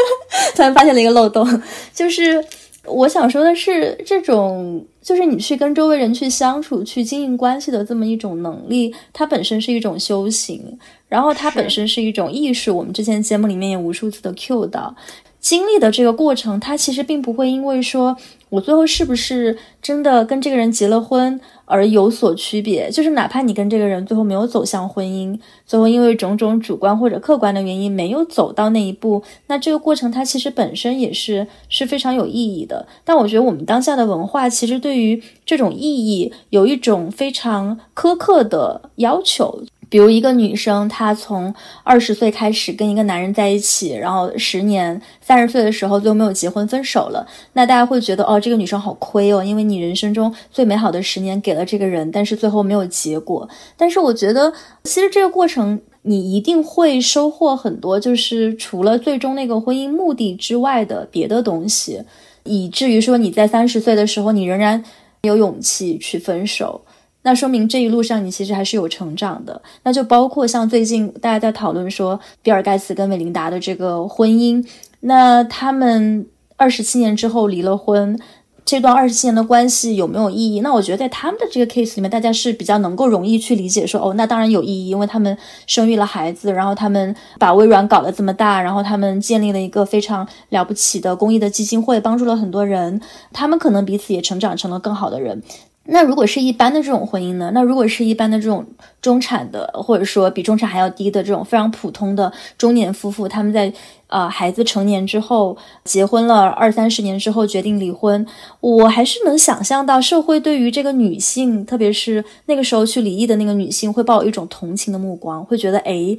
[0.54, 1.44] 突然发现了一个漏洞，
[1.92, 2.42] 就是。
[2.86, 10.78] 我想说的是，这种就是你去跟周围人去相处、去经营关系的这么一种能力，它本身是一种修行，
[11.08, 12.76] 然后它本身是一种艺术。
[12.76, 14.94] 我们之前节目里面也无数次的 cue 到，
[15.40, 18.16] 经历的这个过程，它其实并不会因为说。
[18.48, 22.90] 我最后是不是真的跟这个人结了婚而有所区别？
[22.90, 32.86] 就是哪怕你跟这个人最后没有走向婚姻，最后因为种种主观或者客观的原因没有走到那一步，那这个过程它其实本身也是是非常有意义的。
[33.04, 39.62] 但我觉得我们当下的文化其实对于这种意义有一种非常苛刻的要求。
[39.88, 47.26] 比如一个女生，她从二十岁开始跟一个男人在一起，然后十年，三十岁的时候最后没有结婚，分手了。
[47.52, 53.48] 那大家会觉得，哦，这个女生好亏哦，因为你人生中最美好的十年给了这个人，但是最后没有结果。
[53.76, 54.52] 但是我觉得，
[54.84, 62.02] 其实这个过程你一定会收获很多，就是除了最终那个婚姻目的之外的别的东西，
[62.42, 64.84] 以至于说你在三十岁的时候，你仍然
[65.22, 66.80] 有勇气去分手。
[67.26, 74.64] 那说明这一路上你其实还是有成长的，那就包括像最近大家在讨论说比尔盖茨跟韦琳达的这个婚姻，
[75.00, 76.24] 那他们
[76.56, 78.16] 二十七年之后离了婚，
[78.64, 80.60] 这段二十七年的关系有没有意义？
[80.60, 93.00] 那我觉得在他们的这个 case 里面，大家是比较能够容易去理解说，哦，那当然有意义，因为他们生育了孩子，然后他们把微软搞得这么大，然后他们建立了一个非常了不起的公益的基金会，帮助了很多人，
[93.32, 95.42] 他们可能彼此也成长成了更好的人。
[95.88, 97.50] 那如果是一般的这种婚姻呢？
[97.54, 98.66] 那如果是一般的这种
[99.00, 103.72] 中产的，或者说比中产还要低的这种非常普通的中年夫妇，他们在
[104.08, 108.26] 呃孩子成年之后结婚了二三十年之后决定离婚，
[108.60, 116.16] 我还是能想象到社会对于这个女性，特别是那个时候去离异的那个女性，会抱有一种同情的目光，会觉得哎，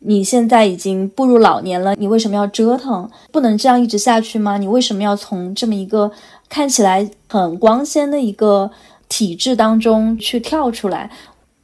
[0.00, 3.08] 你现在已经步入老年了，你为什么要折腾？
[3.30, 4.58] 不能这样一直下去吗？
[4.58, 6.10] 你为什么要从这么一个
[6.48, 8.70] 看起来很光鲜的一个？
[9.08, 11.10] 体制当中去跳出来，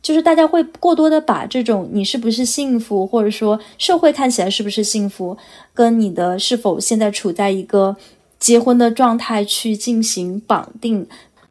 [0.02, 5.36] 就是大家会过多的把这种你是不是幸福，或者说社会看起来是不是幸福，
[5.74, 7.96] 跟你的是否现在处在一个
[8.38, 11.06] 结婚的状态去进行绑定。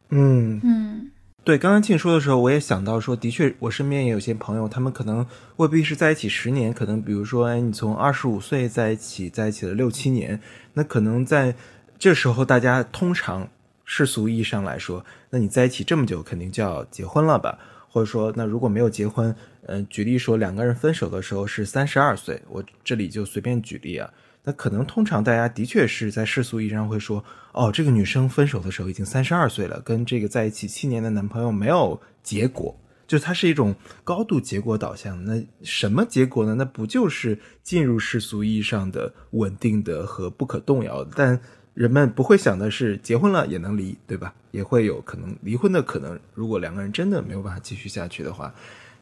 [0.09, 1.11] 嗯嗯，
[1.43, 5.25] 对，刚刚静说的时候，我也想到说，的确，我身边也有些朋友，他们可能
[5.57, 10.39] 未必是在一起十年，可能比如说，哎，你从二十五岁在一起，在一起了六七年，
[10.73, 11.55] 那可能在
[11.97, 13.49] 这时候，大家通常。
[13.91, 17.57] 世俗意义上来说，那你在一起这么久，肯定就要结婚了吧？
[17.87, 24.09] 或者说，那如果没有结婚，嗯，举例说两个人分手的时候是三十二岁，我这里就随便举例啊。
[24.43, 35.23] 那可能通常大家的确是在世俗意义上会说，哦，这个女生分手的时候已经三十二岁了，跟这个在一起七年的男朋友没有结果，就它是一种高度结果导向。
[35.25, 36.55] 那什么结果呢？
[36.55, 41.03] 那不就是进入世俗意义上的稳定的和不可动摇？
[41.03, 41.39] 但
[41.79, 44.33] 人们不会想的是，结婚了也能离，对吧？
[44.51, 46.19] 也会有可能离婚的可能。
[46.33, 48.53] 如果两个人真的没有办法继续下去的话。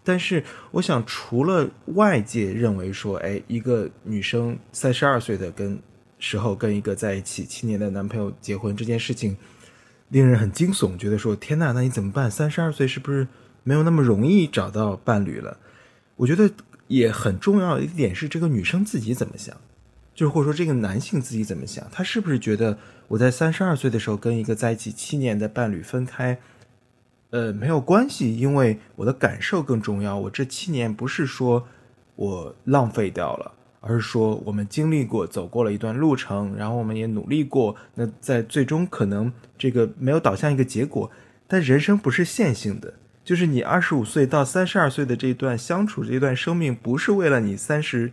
[0.03, 5.79] 但是，我想，除了外界认为说，哎，一个女生三十二岁的跟
[6.19, 9.35] 时候跟一个在一起七年的男朋友结婚这件事情，
[10.09, 12.29] 令人很惊悚，觉得说，天呐，那你怎么办？
[12.29, 13.27] 三十二岁是不是
[13.63, 15.57] 没有那么容易找到伴侣了？
[16.15, 16.47] 我觉得
[16.85, 19.57] 也很重要的一点是，这个女生自己怎么想，
[20.17, 22.75] 就是或者说这个男性自己怎么想，他是不是觉得
[23.07, 26.39] 我在三十二岁的时候跟一个在一起七年的伴侣分开？
[27.29, 30.17] 呃，没有关系，因为我的感受更重要。
[30.17, 31.67] 我这七年不是说
[32.15, 37.75] 我浪费掉了，而是说我们经历过、走过了一段路程，然后我们也努力过。
[37.93, 41.11] 那在最终可能这个没有导向一个结果，
[41.47, 48.11] 但人生不是线性的，就是你二十五岁到三十二岁的这段相处这段生命，不是为了你三十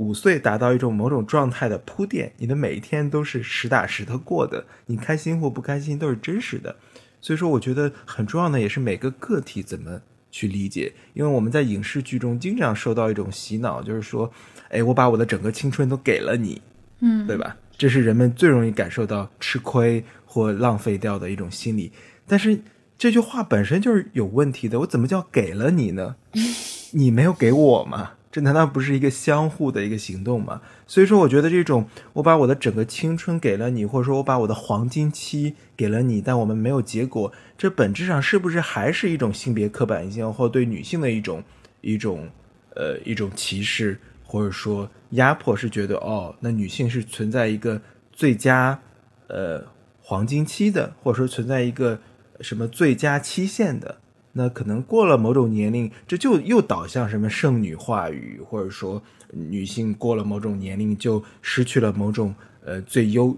[0.00, 2.32] 五岁达到一种某种状态的铺垫。
[2.38, 6.74] 你的每一天都是实打实的过的，你开心或不开心都是真实的。
[7.20, 14.32] 所以说，我觉得很重要的也是每个个体怎么去理解，因为我们在影视剧中经常受到一种洗脑，就是说，
[14.70, 16.62] 哎，我把我的整个青春都给了你，
[17.00, 17.54] 嗯，对吧？
[17.76, 21.92] 这是人们最容易感受到吃亏或浪费掉的一种心理。
[22.26, 22.58] 但是
[22.96, 26.16] 这句话本身就是有问题的，我怎么叫给了你呢？
[26.92, 28.12] 你没有给我吗？
[28.32, 30.60] 这难道不是一个相互的一个行动吗？
[30.86, 41.42] 所以说，我觉得这种我把我的整个青春给了你，或者说我把我的黄金期给了你，但我们没有结果，这本质上是不是还是一种性别刻板印象或对女性的一种
[41.80, 42.28] 一种
[42.76, 45.56] 呃一种歧视，或者说压迫？
[45.56, 48.78] 是觉得哦，那女性是存在一个最佳
[49.26, 49.64] 呃
[50.00, 51.98] 黄金期的，或者说存在一个
[52.40, 53.99] 什么最佳期限的？
[54.32, 59.02] 那可能过了某种年龄，这就又导向什么剩女话语，或者说
[59.32, 63.36] 女性过了某种年龄就失去了某种呃最优、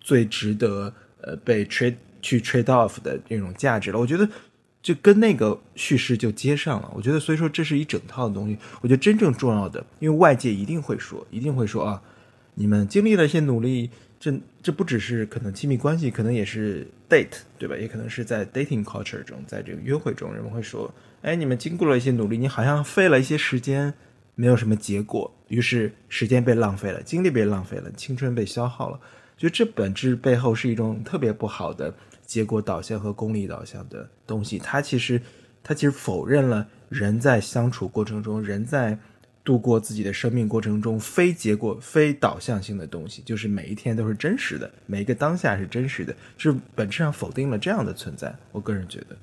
[0.00, 3.98] 最值得呃被 trade 去 trade off 的那种价值了。
[3.98, 4.28] 我觉得
[4.82, 6.90] 就跟那个叙事就接上了。
[6.94, 8.58] 我觉得所以说这是一整套的东西。
[8.80, 12.02] 我觉得真正重要的，因为外界一定会说，一定会说啊，
[12.54, 13.90] 你们经历了一些努力。
[14.20, 17.76] 这这不只是可能亲密关系，可能也是 date，对吧？
[17.76, 20.92] 也可能是在 dating culture 中，在这个约会中，人们会说
[21.22, 23.94] ：“哎，你们经过了一些努力，你好像费了一些时间，
[24.34, 29.00] 没有什么结果，于是时间被浪费了，精力被浪费了，青春被消耗了。”
[29.36, 31.94] 就这本质背后是一种特别不好的
[32.26, 34.58] 结果导向和功利导向的东西。
[34.58, 35.20] 它其实，
[35.62, 38.98] 它其实否认了人在相处过程中，人在。
[39.48, 48.34] 度过自己的生命过程中，非结果、非导向性的东西，就是每一天都是真实的，每一个当下是真实的，是本质上否定了这样的存在。
[48.52, 49.16] 我个人觉得，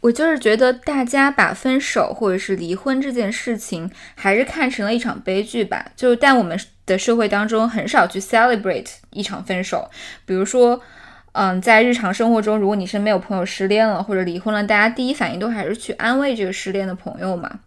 [0.00, 5.92] 我就是觉得大家把分手或者是离婚这件事情，还是看成了一场悲剧吧。
[5.94, 9.88] 就但我们的社会当中很少去 celebrate 一场分手，
[10.26, 10.82] 比如说，
[11.30, 17.60] 嗯，在日常生活中，如果你身边有朋友失恋了或者离婚了，大家第一反应都还是去安慰这个失恋的朋友嘛，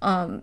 [0.00, 0.42] 嗯。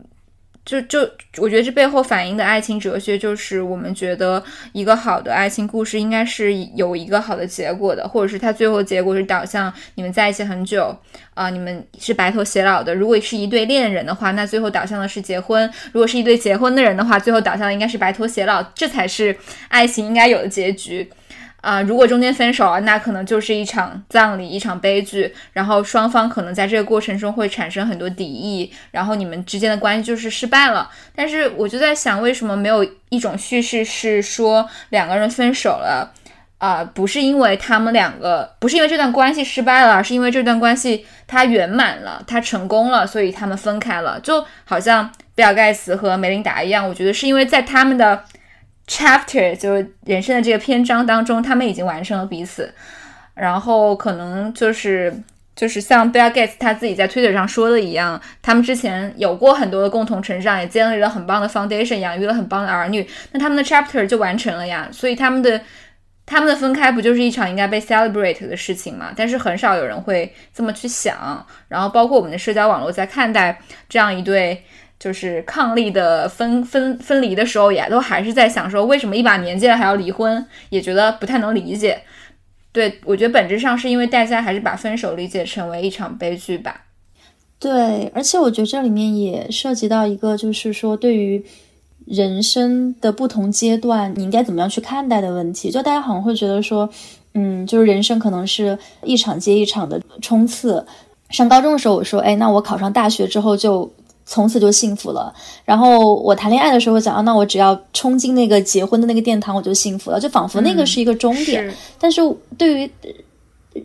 [0.66, 1.00] 就就
[1.38, 4.42] 我觉得这背后反映的爱情哲学，就是我们觉得
[4.72, 10.98] 一个好的爱情故事应该是有一个好的结果的，或者是它最后结果是导向你们在一起很久
[11.34, 12.96] 啊，你们是白头偕老的。
[12.96, 19.36] 如果是一对恋人的话，那最后导向的是结婚；如果是一对结婚的人的话，最后导向的应该是白头偕老，这才是
[19.68, 21.10] 爱情应该有的结局。
[21.64, 25.34] 啊，如果中间分手了，那可能就是一场葬礼，一场悲剧。
[25.54, 30.90] 然后双方可能在这个过程中会产生很多敌意，然后你们之间的关系就是失败了。
[31.16, 36.12] 但是我就在想，为什么没有一种叙事是说两个人分手了，
[36.58, 44.20] 啊，不是因为他们两个，不是因为这段关系失败了，而是因为这段关系它圆满了，它成功了，所以他们分开了。
[44.20, 48.26] 就好像比尔盖茨和梅琳达一样，我觉得是因为在他们的。
[48.88, 49.76] Chapter 就
[50.06, 52.74] 人生的这个篇章当中，他们已经完成了彼此，
[53.34, 55.14] 然后可能就是
[55.56, 64.90] 就是像 Bill Gates 他自己在 Twitter 上说的一样，他们之前有过很多的共同成长，也建立了很棒的 foundation，养育了很棒的儿女，那他们的 chapter 就完成了呀。
[64.92, 65.62] 所以他们的
[66.26, 69.14] 他们的分开不就是一场应该被 celebrate 的事情嘛？
[69.16, 74.64] 但是很少有人会这么去想，然后包括我们的社交网络在看待这样一对。
[75.04, 82.02] 就是伉俪的分分分离的时候，也都还是在想说，为什么一把年纪了还要离婚，也觉得不太能理解。
[82.72, 86.84] 对我觉得本质上是因为大家还是把分手理解成为一场悲剧吧。
[87.60, 91.44] 对，而且我觉得这里面也涉及到一个，就是说对于
[92.06, 95.70] 人生的不同阶段，你应该怎么样去看待的问题。
[95.70, 96.90] 就大家好像会觉得说，
[97.34, 100.86] 嗯，就是人生可能是一场接一场的冲刺。
[101.30, 103.92] 上高中的时候，我说，哎，那我考上大学之后就
[104.26, 105.34] 从此就幸福了。
[105.66, 110.20] 然后我谈恋爱的时候想，啊，那我只要冲进那个结婚的那个殿堂，我就幸福了。
[110.20, 111.74] 就仿佛那个是一个终点。
[112.00, 112.22] 但是
[112.58, 112.92] 对于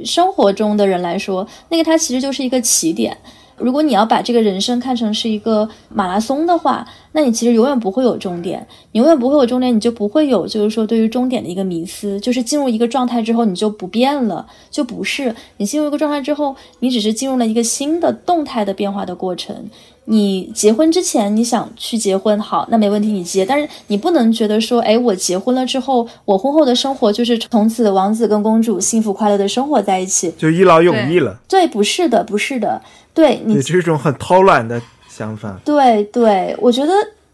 [0.04, 3.16] 生活中的人来说，那个它其实就是一个起点。
[3.56, 19.68] 如果你要把这个人生看成是一个马拉松的话，那你其实永远不会有终点，你永远不会有终点，你就不会有就是说对于终点的一个迷思，就是进入一个状态之后你就不变了，就不是你进入一个状态之后，你只是进入了一个新的动态的变化的过程。
[20.10, 23.44] 你结婚之前你想去结婚，好，那没问题，你结。
[23.44, 31.38] 但是你不能觉得说，哎，我结婚了之后，我婚后的生活就是从此王子跟公主幸福快乐的生活在一起，就一劳永逸了。
[31.46, 32.80] 对，不是的，不是的。
[33.12, 36.92] 对你这种很偷懒的想法，对对，我觉得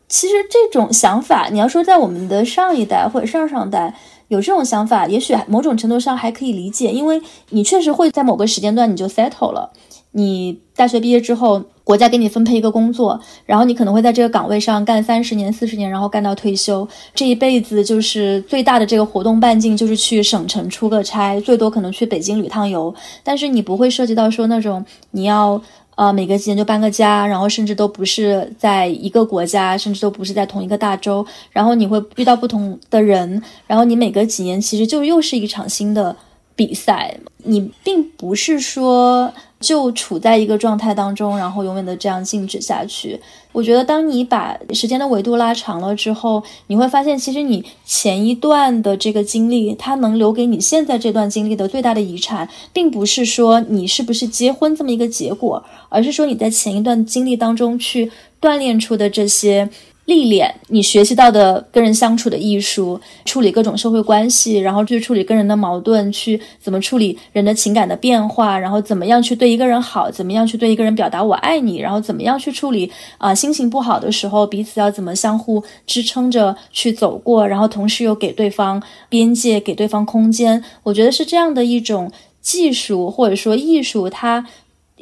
[0.08, 3.94] 其实这种想法，你要说在我们的上一代或者上上代
[4.26, 9.70] 有这种想法，也许某种程度上还可以理解，因为你确实会在某个时间段你就 settle 了。
[10.16, 16.86] 你大学毕业之后，国家给你分配一个工作，然后你可能会在这个岗位上干三十年、四十年，然后干到退休。
[17.12, 22.94] 这一辈子就是最大的这个活动半径就是去省城出个差，最多可能去北京旅趟游。
[23.24, 25.60] 但是你不会涉及到说那种你要
[25.96, 31.26] 呃每隔几年就搬个家，然后甚至都不是在一个国家，甚至都不是在同一个大洲。
[31.50, 36.16] 然后你会遇到不同的人，然后你每隔几年其实就又是一场新的
[36.56, 37.18] 比赛。
[37.38, 39.32] 你并不是说。
[39.60, 43.18] 就处在一个状态当中，然后永远的这样静止下去。
[43.50, 59.70] 我觉得，当你把时间的维度拉长了之后，你会发现，其实你前一段的这个经历，它能留给你现在这段经历的最大的遗产，并不是说你是不是结婚这么一个结果，而是说你在前一段经历当中去锻炼出的这些。
[60.06, 80.62] 历练你学习到的跟人相处的艺术，处理各种社会关系，然后去处理跟人的矛盾，去怎么处理人的情感的变化，然后怎么样去对一个人好，怎么样去对一个人表达我爱你，然后怎么样去处理啊心情不好的时候，彼此要怎么相互支撑着去走过，然后同时又给对方边界，给对方空间。
[80.82, 84.46] 我觉得是这样的一种技术或者说艺术，它。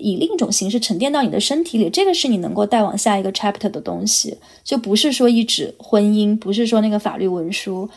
[0.03, 7.89] 以另一种形式沉淀到你的身体里，这个是你能够带往下一个 chapter 的东西，就不是说一纸婚姻，不是说那个法律文书。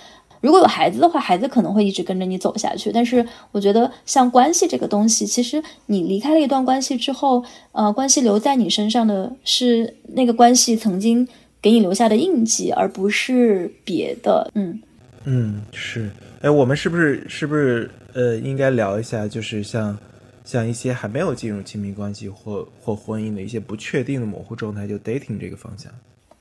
[0.42, 2.92] 如果有孩子的话，孩子可能会一直跟着你走下去。
[2.92, 11.28] 但是我觉得像关系这个东西，其实你离开了一段关系之后，呃，关系留在你身上的是那个关系曾经
[11.60, 14.52] 给你留下的印记，而不是别的。
[14.54, 14.80] 嗯
[15.24, 16.12] 嗯，是。
[16.42, 19.98] 哎，我们是不是是不是呃，应该聊一下，就是像。
[20.46, 25.92] 像一些还没有进入亲密关系或或婚姻的一些不确定的模糊状态，就 dating 这个方向。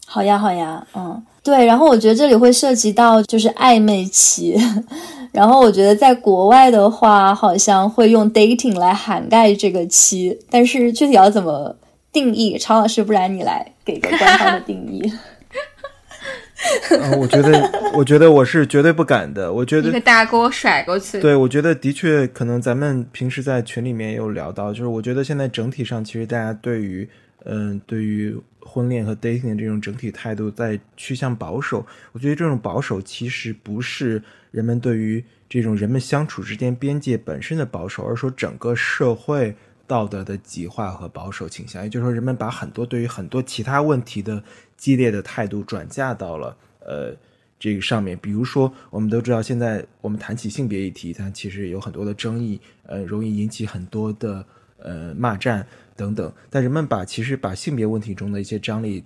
[0.07, 1.65] 好呀，好呀，嗯，对。
[1.65, 4.55] 然后我觉得这里会涉及到就是暧昧期，
[5.33, 11.75] 然后我觉得在国外的话，好像会用 dating 来涵盖这个期，但是具体要怎么
[12.13, 15.11] 定义，常老师，不然你来给个官方的定义。
[17.19, 19.53] 我觉得，我觉得我是绝对不敢的。
[19.53, 21.21] 我觉得，大家给我甩过去。
[21.21, 27.09] 对，我觉得的确可能咱们平时在群里面也有聊到，就是我觉得现在整体上，其实大家对于，
[27.45, 31.85] 嗯，对于婚恋和 dating 的这种整体态度在趋向保守。
[32.13, 39.55] 我觉得这种保守其实不是人们对于这种人们相处之间边界本身的保守，而是说整个社会
[39.87, 41.83] 道德的极化和保守倾向。
[41.83, 44.43] 也就是说，人们把很多对于很多其他问题的。
[44.77, 47.15] 激烈的态度转嫁到了呃
[47.59, 54.45] 这个上面，比如说我们都知道，现在我们谈起性别议题，它其实有很多的争议，呃，容易引起很多的
[54.77, 55.67] 呃骂战
[55.97, 56.31] 等等。
[56.51, 59.05] 但人们把其实把性别问题中的一些张力，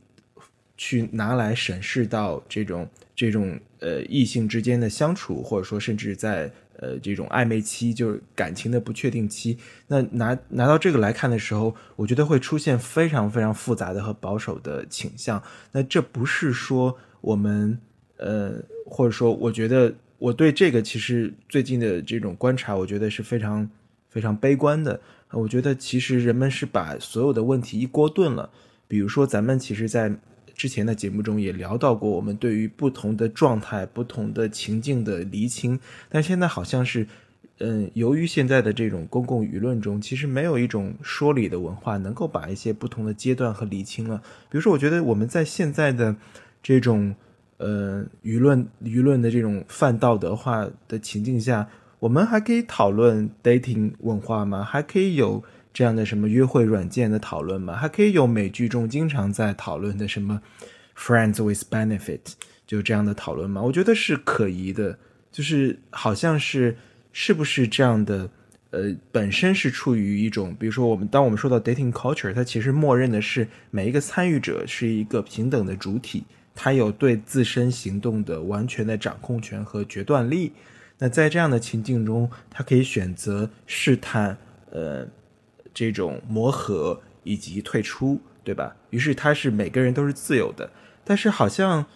[0.77, 6.51] 去拿来审视到这种这种呃异性之间的相处，或者说甚至在。
[6.79, 9.59] 呃，这种暧昧期就是感情的不确定期。
[9.87, 15.43] 那拿拿到这个来看的时候，我觉得会出现非常非常复杂的和保守的倾向。
[15.73, 17.79] 那这不是说我们
[18.17, 18.55] 呃，
[18.87, 23.69] 或者说，我觉得我对这个其实最近的这种观察，我觉得是非常
[24.09, 25.01] 非常悲观的。
[25.33, 28.51] 我觉得其实人们是把所有的问题一锅炖了。
[28.87, 30.11] 比如说，咱们其实，在
[30.59, 35.79] 之前的节目中也聊到过，我们对于不同的状态、不同的情境的厘清，
[36.09, 37.07] 但现在好像是，
[37.61, 44.21] 嗯，由于现在的这种公共舆论中，其实没有一种说理的文化能够把一些不同的阶段和厘清了。
[44.51, 46.17] 比如说，我觉得我们在现在的
[46.61, 47.15] 这种
[47.59, 51.69] 呃舆论舆论的这种泛道德化的情境下，
[52.01, 54.65] 我们还可以讨论 dating 文化吗？
[54.65, 55.45] 还可以有？
[55.73, 60.41] 这样的什么约会软件的讨论嘛，还可以有美剧中经常在讨论的什么
[60.97, 62.21] friends with benefit
[62.67, 63.63] 就这样的讨论吗？
[63.63, 64.99] 我觉得是可疑的，
[65.31, 66.77] 就是好像是
[67.13, 68.29] 是不是这样的？
[68.71, 80.53] 呃，本身是处于一种，比如说我们当我们说到 dating culture，它其实默认的是每一个参与者是一个平等的主体，他有对自身行动的完全的掌控权和决断力。
[80.99, 84.37] 那在这样的情境中，他可以选择试探，
[84.71, 85.09] 呃，
[85.79, 88.75] 这种磨合以及退出，对吧？
[88.91, 90.71] 于是他是每个人都是自由的。
[91.05, 91.87] 但是好像，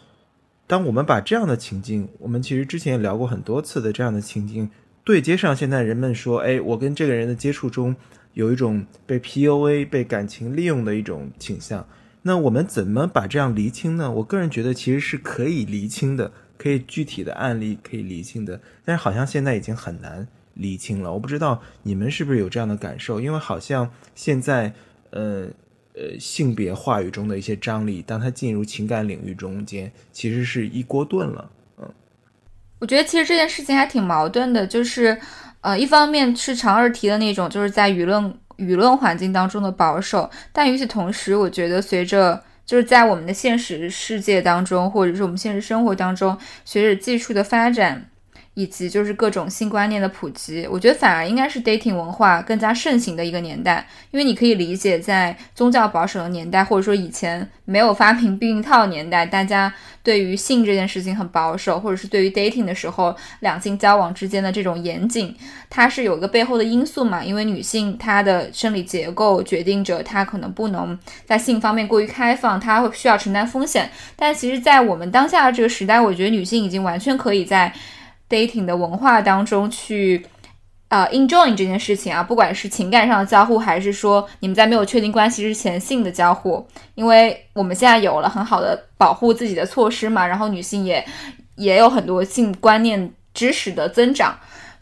[0.67, 4.71] 当我们把这样的情境，我们其实之前也聊过很多次的这样的情境。
[5.05, 7.97] 对接上，现在人们说，哎，我跟这个人的接触中
[8.35, 11.87] 有一种被 PUA、被感情利用的一种倾向。
[12.23, 14.11] 那我们怎么把这样厘清呢？
[14.13, 18.61] 我个人觉得其实是可以厘清的，可以具体的案例可以厘清的。
[18.85, 21.13] 但是好像现在已经很难厘清了。
[21.13, 23.21] 我不知道你们是不是有这样的感受？
[23.21, 24.73] 因为好像现在，
[25.11, 25.47] 呃
[25.95, 31.51] 呃，性别话语中的一些张力，当它进入情感领域中间，其实是一锅炖了。
[31.79, 31.89] 嗯
[32.79, 35.17] 我觉得其实这件事情还挺矛盾的，就是，
[35.61, 48.09] 呃，一方面是常儿提的那种，就是在舆论舆论环境当中的保守，但与此同时，我觉得随着就是在我们的现实世界当中，或者是我们现实生活当中，随着技术的发展。
[48.55, 59.73] 以及就是各种性观念的普及，我觉得反而应该是 dating 文化更加盛行的一个年代，因为你可以理解，在宗教保守的年代，或者说以前没有发明避孕套年代，大家
[60.03, 65.35] 对于性这件事情很保守，或者是对于 dating 的时候两性交往之间的这种严谨，
[65.71, 67.25] 它是有一个背后的因素嘛？
[67.25, 73.91] 因为女性她的生理结构决定着她可能不能在性方面过于开放，她会需要承担风险。
[74.15, 77.73] 但其实，在我们当下的这个时代，我觉得女性已经完全可以在
[78.33, 80.25] dating 的文化当中去，
[80.89, 91.05] 呃，enjoy 这件事情啊，不管是情感上的交互，还是说你们在没有确定关系之前性的交互，因为我们现在有了很好的保护自己的措施嘛，然后女性也
[91.57, 94.35] 也有很多性观念知识的增长，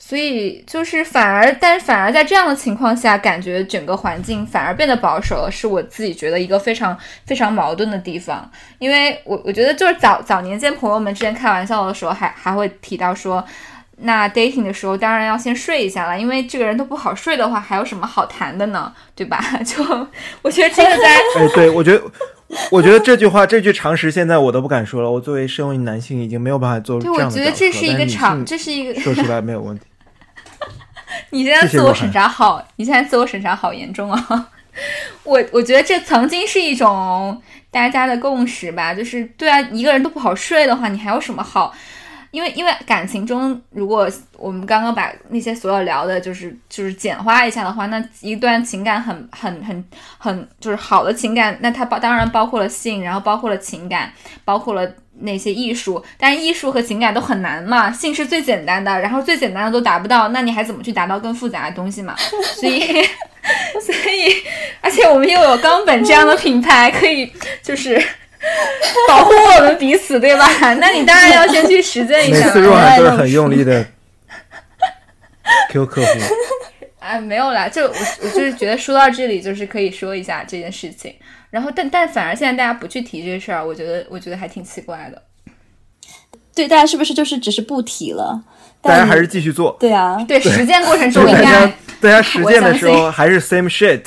[0.03, 6.97] 所以就是反而，但是反而在这样的情况下，感觉整个环境反而变得保守了，是我自己觉得一个非常
[7.27, 8.51] 非常矛盾的地方。
[8.79, 13.45] 因为我我觉得就是早早年间朋友们之间开玩笑的时候，还还会提到说，
[13.99, 18.91] 那 dating 的时候当然要先睡一下了，因为这个人都不好睡的话，还有什么好谈的呢？
[19.15, 19.39] 对吧？
[19.63, 19.85] 就
[20.41, 22.03] 我觉得这个在哎，对我觉得
[22.71, 25.11] 我觉得这句话这句常识现在我都不敢说了。
[25.11, 29.85] 我作为身为男性，已经没有办法做对，我觉得这是一个常，这是一个说出来没有问题。
[31.31, 34.49] 你现在自我审查好，你现在自我审查好严重啊！
[35.25, 37.41] 我我觉得这曾经是一种。
[37.73, 41.73] 大家的共识吧，就是对啊，一个人都不好睡的话，你还有什么好？
[42.33, 49.85] 因为因为感情中，如果我们刚刚把那些所有聊的，就是就是简化一下的话，那一段情感很很很
[50.19, 54.13] 很就是好的情感，那它包当然包括了性，然后包括了情感，
[54.45, 62.15] 包括了那些艺术，但是艺术和情感都很难嘛，性是最简单的，然后最简单的都达不到，那你还怎么去达到更复杂的东西嘛？
[62.57, 63.07] 所以。
[63.81, 64.37] 所以，
[64.83, 68.01] 而且我们又有冈本这样的品牌，可以就是
[69.09, 70.47] 保护我们彼此，对吧？
[70.75, 72.47] 那你当然要先去实践一下。
[72.47, 73.87] 每次若涵都是很用力的
[75.71, 76.09] Q 客户。
[76.99, 81.15] 哎，没有啦，就我我就是觉得说到这里，就是可以说一下这件事情。
[81.51, 85.23] 然后，但但反而现在大家不去提这个事儿，我觉得我觉得还挺奇怪的。
[86.55, 88.43] 对，大家是不是就是只是不提了？
[88.83, 89.77] 大家还是继续做。
[89.79, 91.67] 对啊，对，实践过程中应该。
[92.01, 94.03] 大家实践的时候还是 same shit，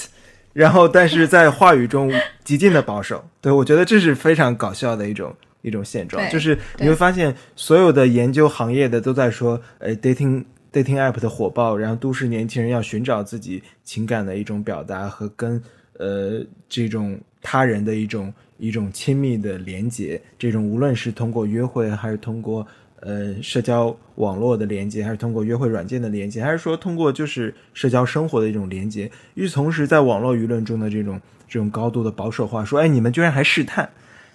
[0.51, 2.11] 然后但是在话语中
[2.43, 3.23] 极尽的保守。
[3.39, 15.61] 对我觉得这是非常搞笑的一种一种现状，就是你会发现所有的研究行业的都在说，呃，dating dating app 的火爆，然后都市年轻人要寻找自己情感的一种表达和跟
[15.99, 22.65] 呃这种他人的一种一种亲密的连接，这种无论是通过约会还是通过。
[23.05, 29.11] 呃，社交网络的连接，还是通过约会软件的连接，还是说通过就是社交生活的一种连接？
[29.33, 33.89] 与此同时，在网络舆论中的这种这种高度的保守化，说，哎，你们居然还试探，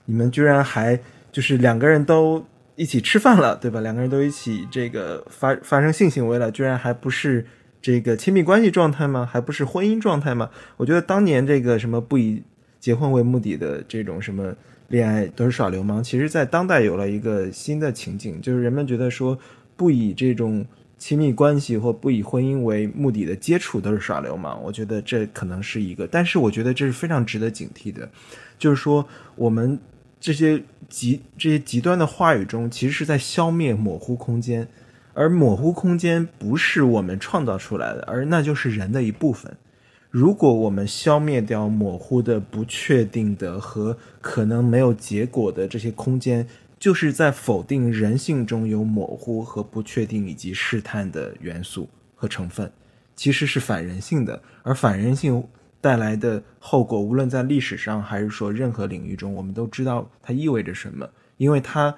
[0.04, 1.00] 你们居然还
[1.32, 2.44] 就是两个人都
[2.76, 3.80] 一起吃饭了，对吧？
[3.80, 7.46] 两个人都一起这个发发生性行为了，居然还不是
[7.80, 9.24] 这个亲密关系状态吗？
[9.24, 10.50] 还不是婚姻状态吗？
[10.76, 12.42] 我觉得当年这个什么不以
[12.78, 14.54] 结婚为目的的这种什么。
[14.88, 19.38] 恋爱都是耍流氓，其实，在当代有了一个新的情景，就是人们觉得说，
[19.76, 20.64] 不以这种
[20.96, 24.58] 亲密关系或不以婚姻为目的的接触都是耍流氓。
[24.62, 28.08] 我觉得这可能是一个，但是我觉得这是非常值得警惕的，
[28.58, 29.06] 就是说，
[29.36, 29.78] 我们
[30.18, 34.66] 这些极这些极端的话语中，其实是在消灭模糊空间，
[35.12, 39.54] 而模糊空间不是我们创造出来的，而那就是人的一部分。
[40.18, 46.44] 如果我们消灭掉模糊的、不确定的和可能没有结果的这些空间，
[46.76, 52.68] 就是在否定人性中有模糊和不确定以及试探的元素和成分，
[53.14, 54.42] 其实是反人性的。
[54.64, 55.40] 而反人性
[55.80, 61.08] 带来的后果，无论在历史上还是说任何领域中，我们都知道它意味着什么。
[61.36, 61.94] 因为它，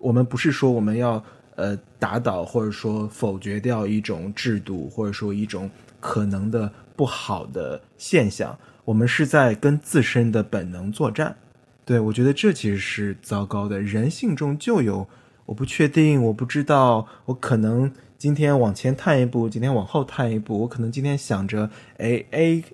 [0.00, 1.24] 我们不是说我们要
[1.56, 6.70] 呃打倒或者说否决掉一种制度，或者说一种可能的。
[6.96, 11.36] 不好的现象，我们是在跟自身的本能作战。
[11.84, 13.80] 对我觉得这其实是糟糕的。
[13.80, 15.06] 人性中就有
[15.46, 20.60] 我不确定，我不知道，我可能今天往前探一步，今天往后探一步。
[20.60, 21.68] 我可能今天想着，
[21.98, 22.64] 哎，A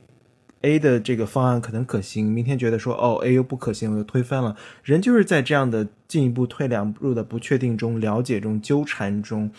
[0.60, 4.54] A 的这个方案可能可行，明天觉得说，哦，A 又不可行，我又推翻了。
[4.84, 9.50] 人就是在这样的进一步退两步的不确定中、了解中、纠缠中，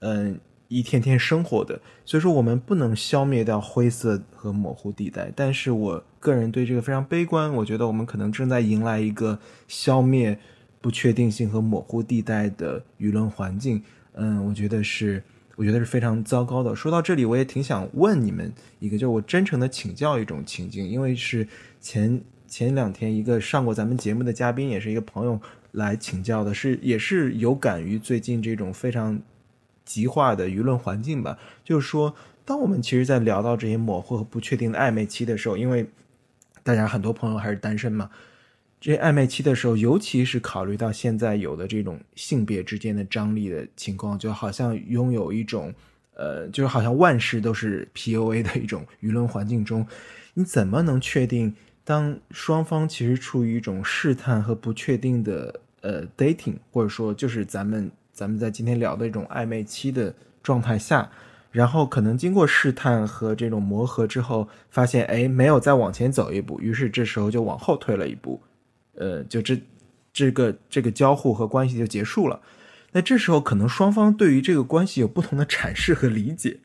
[0.00, 0.38] 嗯。
[0.70, 5.32] 一天天生活的，所以说我们不能消灭掉灰色和模糊地带。
[5.34, 10.38] 但是我个人对这个非常悲观，我觉得我们可能正在迎来一个消灭
[10.80, 13.82] 不确定性和模糊地带的舆论环境。
[14.12, 15.20] 嗯，我觉得是，
[15.56, 16.76] 我觉得是非常糟糕的。
[16.76, 21.48] 说到这里，我也挺想问你们一个，就是我真诚的请教一种情境，因为是
[21.80, 25.40] 前前两天一个上过咱们节目的嘉宾，也是一个朋友
[25.72, 29.20] 来请教的，是也是有感于最近这种非常。
[29.84, 32.14] 极化的舆论环境吧，就是说，
[32.44, 35.84] 当我们其实，在聊到这些模糊和不确定的暧昧期的时候，因为
[36.62, 38.10] 大家很多朋友还是单身嘛，
[38.80, 45.74] 这暧昧期的时候，尤其是考虑到现在有的这种性别之间的张力的情况，就好像拥有一种，
[46.14, 49.86] 呃，就是好像万事都是 PUA 的一种舆论环境中，
[50.34, 57.90] 你怎么能确定，当双方其实处于一种试探和不确定的呃 dating，或者说就是咱们。
[58.20, 61.10] 咱们在今天聊的一种暧昧期的状态下，
[61.50, 68.38] 然后可能经过试探和这种磨合之后，发现哎没有再往前走一步，于是这时候就往后退了一步，
[68.96, 69.58] 呃，就这
[70.12, 72.38] 这个这个交互和关系就结束了。
[72.92, 76.58] 那这时候可能双方对于这个关系有不同的阐释和理解，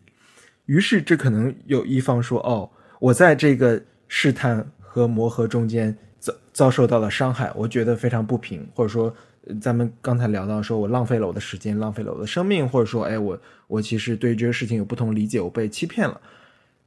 [0.65, 9.15] 于是这可能有一方说哦，我在这个试探和磨合中间遭遭受到了伤害，我觉得非常不平，或者说。
[9.61, 16.19] 咱们刚才聊到，说我浪费了我的时间，浪费了我的生命，或者说，哎，我我其实对这个事情有不同理解，我被欺骗了。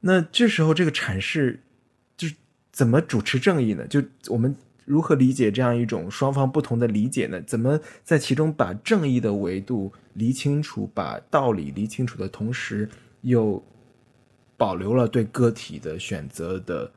[0.01, 1.59] 那这时候这个阐释，
[2.17, 2.35] 就是
[2.71, 3.87] 怎么主持正义呢？
[3.87, 4.55] 就我们
[4.85, 7.41] 如何理解这样一种双方不同的理解呢？
[7.43, 12.89] 怎么在其中把正义的维度理清楚，把道理理清楚的同时，
[13.21, 13.63] 又
[14.57, 16.91] 保留了对个体的选择的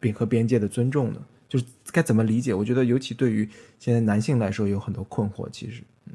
[0.00, 1.20] 并和边界的尊重呢？
[1.54, 2.52] 就是该怎么理解？
[2.52, 3.48] 我觉得尤其对于
[3.78, 5.48] 现在男性来说有很多困惑。
[5.52, 6.14] 其实，嗯，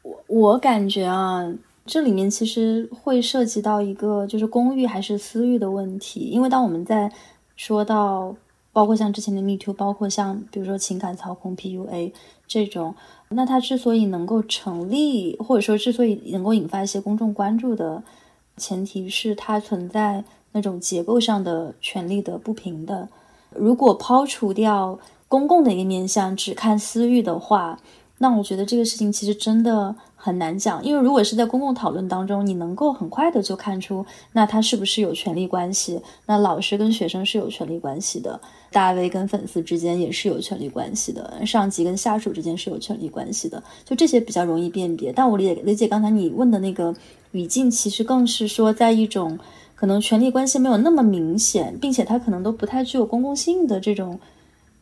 [0.00, 1.46] 我我感觉啊，
[1.84, 6.20] 这里面其实会涉及到一个就是公寓还是私域的问题。
[6.20, 7.12] 因为当我们在
[7.56, 8.34] 说到
[8.72, 12.12] 包括像之前的 Me Too，包括像比如说情感操控 PUA
[12.46, 12.94] 这种，
[13.28, 18.02] 那它之所以能够成立，或者说之所以能够引发一些公众关注的
[18.56, 23.06] 前提是它存在那种结构上的权利的不平等。
[23.58, 24.98] 如果抛除掉
[25.28, 27.80] 公共的一个面向，只看私域的话，
[28.18, 30.82] 那我觉得这个事情其实真的很难讲。
[30.84, 36.00] 因为如果是在公共讨论当中，你能够很快的就看出，那他是不是有权利关系？
[36.26, 38.40] 那老师跟学生是有权利关系的，
[38.70, 45.12] 大 V 跟粉丝之间也是有权利关系的，上级跟下属之间是有权利关系的，就这些比较容易辨别。
[45.12, 46.94] 但我理解理解刚才你问的那个
[47.32, 49.38] 语境，其实更是说在一种。
[49.76, 54.18] 可能权力关系没有那么明显，并且它可能都不太具有公共性的这种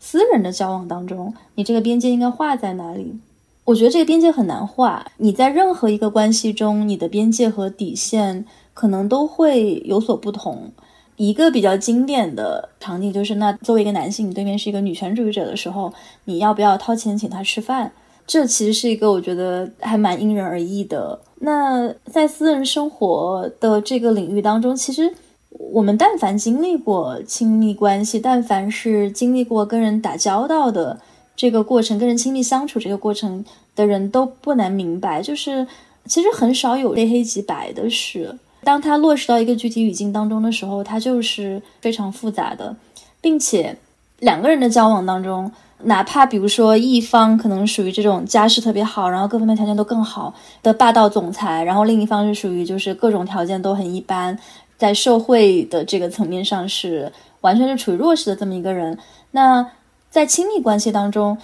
[0.01, 3.19] 私人的交往当中，你这个边界应该画在哪里？
[3.65, 5.07] 我觉得这个边界很难画。
[5.17, 10.71] 你在任何一个关系中，你的边界和底线可能都会有所不同。
[11.17, 15.93] 一个比较经典的场景就是，那作为一个男性，你对面是一个女权主义者的时候，
[16.25, 17.93] 你要不要掏钱请他吃饭？
[18.27, 21.21] 这其实是一个我觉得还蛮因人而异的。
[21.41, 25.13] 那在私人生活的这个领域当中，其实
[25.51, 30.99] 我们但凡经历过亲密关系，但凡是经历过跟人打交道的
[31.37, 33.45] 这个过程，跟人亲密相处这个过程
[33.77, 35.67] 的人都不难明白，就是
[36.07, 38.35] 其实很少有非黑即白的事。
[38.63, 42.75] 当它落实到一个具体语境当中的时候，它就是非常复杂的，
[43.21, 43.77] 并且
[44.21, 45.51] 两个人的交往当中。
[45.87, 54.39] 哪怕比如说一方可能属于这种家世特别好，然后各方面条件都更好的霸道总裁，然后另一方是属于就是各种条件都很一般，
[54.79, 57.13] 在社会的这个层面上是
[57.43, 58.97] 完全是处于弱势的这么一个人。
[59.33, 59.69] 那
[60.09, 61.37] 在亲密关系当中，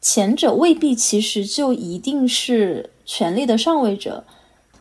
[0.00, 4.22] 前者未必其实就一定是权力的上位者，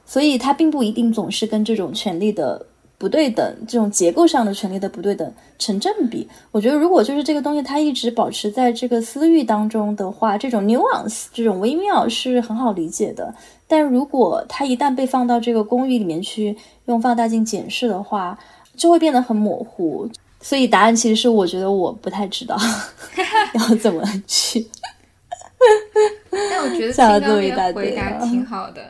[0.05, 2.67] 所以他并不一定总是跟这种权力的
[2.99, 6.29] 不对等，这种结构上的权利的不对等成正比。
[6.51, 13.33] 我觉得，如果就是这个东西它一直保持在这个私域当中的话，这种 nuance 这种微妙是很好理解的。
[13.67, 18.37] 但如果它一旦被放到这个公寓里面去用放大镜检视的话，
[18.75, 20.09] 就会变得很模糊。
[20.41, 22.57] 所以答案其实是，我觉得我不太知道
[23.55, 24.67] 要怎么去。
[26.31, 28.81] 但我觉得刚刚那个回答挺好的。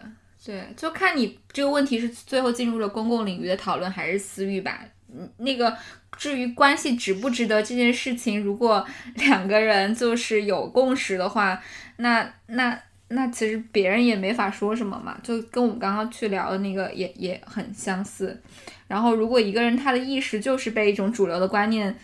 [0.45, 4.79] 对，就看你这个问题是最后进入了公共领域的讨论还是私域吧。
[5.13, 5.75] 嗯，那个
[6.17, 8.85] 至于关系值不值得这件事情，如果
[9.15, 11.61] 两个人就是有共识的话，
[11.97, 12.79] 那那
[13.09, 15.19] 那其实别人也没法说什么嘛。
[15.21, 18.41] 就跟我们刚刚去聊的那个也也很相似。
[18.87, 21.95] 然后如果一个人他的意识就是被一种主流的观念。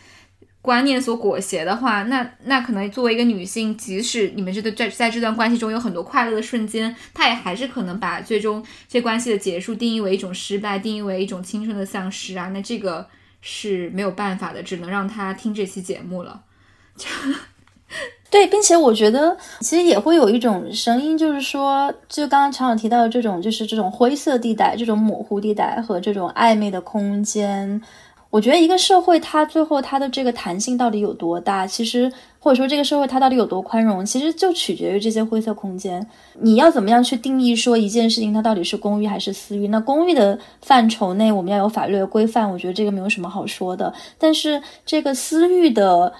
[0.66, 12.48] 观念所裹挟的话，那那可能作为一个女性，即使你们这段在在这段关系中有很多快乐的瞬间，她也还是可能把最终这关系的结束定义为一种失败，定义为一种青春的丧失啊。
[12.48, 13.06] 那这个
[13.42, 16.42] 是没有办法的，只能让她听这期节目了。
[18.32, 27.82] 对，并且我觉得其实也会有一种声音，就是说，就刚刚常常提到的这种，就是这种灰色地带、这种模糊地带和这种暧昧的空间。
[28.36, 31.66] 我觉得一个社会，它最后它的这个弹性到底有多大？
[31.66, 36.06] 其实或者说这个社会它到底有多宽容，其实就取决于这些灰色空间。
[36.42, 39.70] 你要怎么样去定义说一件事情它到底是公寓还是私域？
[39.70, 43.94] 那公寓的范畴内，我们要有法律的规范，我觉得这个没有什么好说的。
[44.20, 46.12] 但是这个私域的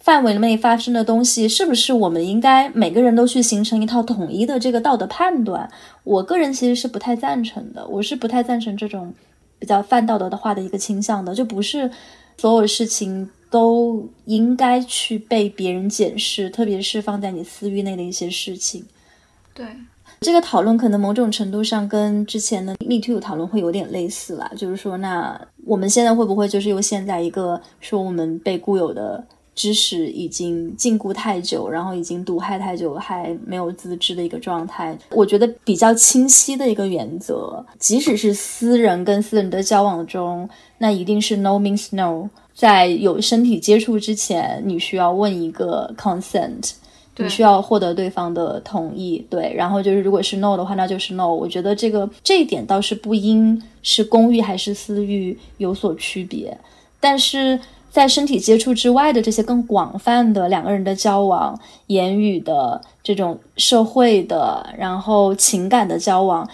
[0.00, 5.70] 范围内发生的东西，是不是我们应该每个人都去形成一套统一的这个道德判断？
[6.02, 9.14] 我个人其实是不太赞成的，我是不太赞成这种。
[9.64, 11.90] 比较泛道德的话的一个倾向的，就不是
[12.36, 18.84] 所有事情都应该去被别人检视，特别是放在你私域内的一些事情。
[19.54, 19.66] 对
[20.20, 29.24] 这个讨论，可能某种程度上跟之前的 Me Too 讨论会有点类似啦，就是说，那我们现在会不会就是又陷在一个说我们被固有的。
[29.54, 34.96] 知识已经禁锢太久，然后已经毒害太久，还没有自知的一个状态。
[35.10, 40.48] 我觉得比较清晰的一个原则，即使是私人跟私人的交往中，
[40.78, 42.28] 那一定是 no means no。
[42.52, 46.72] 在有身体接触之前，你需要问一个 consent，
[47.16, 49.24] 你需要获得对方的同意。
[49.30, 51.28] 对，然后就是如果是 no 的话，那就是 no。
[51.28, 56.58] 我觉得这个这一点倒是不应是公寓还是私域有所区别，
[56.98, 57.58] 但是。
[57.94, 66.44] 在身体接触之外的这些更广泛的两个人的交往、言语的这种社会的，然后情感的交往，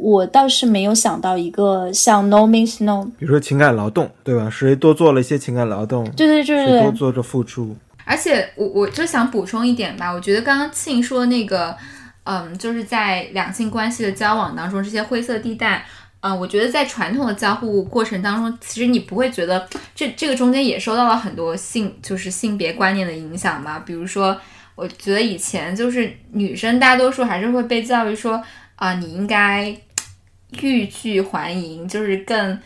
[0.00, 4.48] 我倒是没有想到一个像 no means no，比如说情感劳动，对吧？
[4.48, 7.76] 谁多做了一些情感劳动，对对对对，多做着付出。
[8.06, 11.76] 而且我我就想补充一点吧，我觉得刚刚庆说那个，
[12.24, 15.84] 嗯，就是在两性关系的交往当中，这些灰色地带。
[16.20, 23.78] 啊，我觉得在传统的交互过程当中，其实你不会觉得这这个中间也受到了很多性就是性别观念的影响嘛。
[23.78, 24.38] 比如说，
[24.74, 28.42] 我觉得以前就是女生大多数还是会被教育说
[28.76, 29.74] 啊，你应该
[30.60, 32.58] 欲拒还迎，就是更。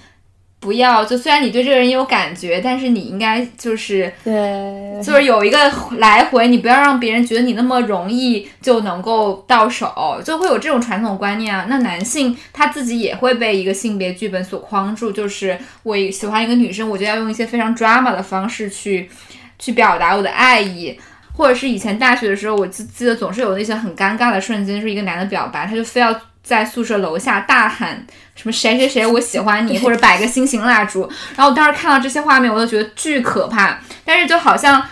[0.63, 5.59] 不要，就虽然你对这个人有感觉，但是你应该就是对，就是有一个
[5.99, 11.67] 来回，你不要让别人觉得你那么容易就能够到手，就会有这种传统观念啊。
[11.69, 19.11] 那男性他自己也会被一个性别剧本所框住，就是我喜欢一个女生，我就要用一些非常 drama 的方式去
[19.59, 20.97] 去表达我的爱意，
[21.35, 26.15] 或者是以前大学的时候，我记记得总是有那些很尴尬的瞬间，是一个男的表白，他就非要。
[26.45, 28.05] 在宿舍楼下大喊
[28.43, 33.79] 什么谁谁谁我喜欢你，或者摆个心形蜡烛，然后我当时看到这些画面，我都觉得巨可怕。
[34.05, 34.85] 但是就好像，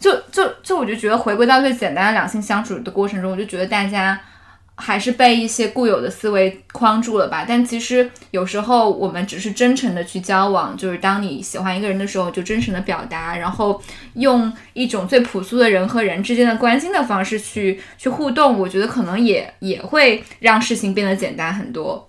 [0.00, 4.20] 就就就我就觉得回归到最简单的两性相处的过程中，我就觉得大家。
[4.78, 7.46] 还是被一些固有的思维框住了吧？
[7.48, 13.82] 但其实有时候我们只是真诚的去交往，就是当你喜欢一个人的时候，就真诚的表达，然后
[14.16, 18.58] 用一种最朴素的人和人之间的关心的方式去去互动。
[18.58, 22.06] 我觉得可能也也会让事情变得简单很多。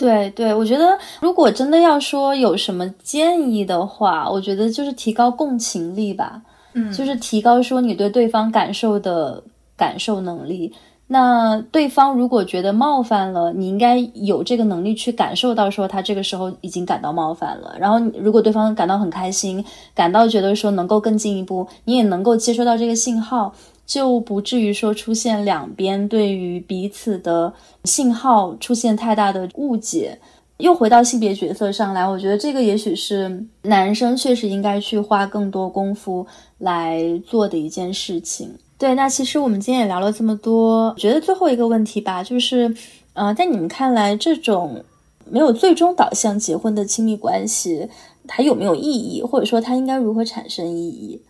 [0.00, 6.40] 对对，我觉得如果真的要说有什么建议的话，我觉得就是提高共情力吧。
[6.72, 9.42] 嗯，就是提高说你对对方感受的
[9.76, 10.72] 感受能力。
[11.12, 17.74] 那对方如果觉得冒犯了，你应该有这个能力去感受到，说他这个时候已经感到冒犯了。
[17.80, 23.52] 然后，如果对方感到很开心，感到觉得说能够更进一步，你也能够接收到这个信号，
[23.90, 27.52] 就不至于说出现两边对于彼此的
[27.82, 30.16] 信号出现太大的误解。
[30.58, 36.24] 又回到性别角色上来，我觉得这个也许是男生确实应该去花更多功夫
[36.58, 38.54] 来做的一件事情。
[38.78, 42.72] 对，那其实我们今天也聊了这么多，觉得最后一个问题吧，就是，
[43.14, 44.84] 呃，在你们看来，这种
[45.28, 47.88] 没有最终导向结婚的亲密关系，
[48.28, 51.20] 它有没有意义，或者说它应该如何产生意义？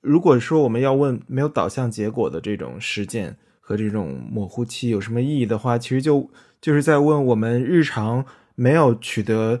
[0.00, 8.24] 如果说我们要问没有导向结果的这种实践和这种模糊期有什么意义的话，其实就就是在问我们日常
[8.54, 9.60] 没有取得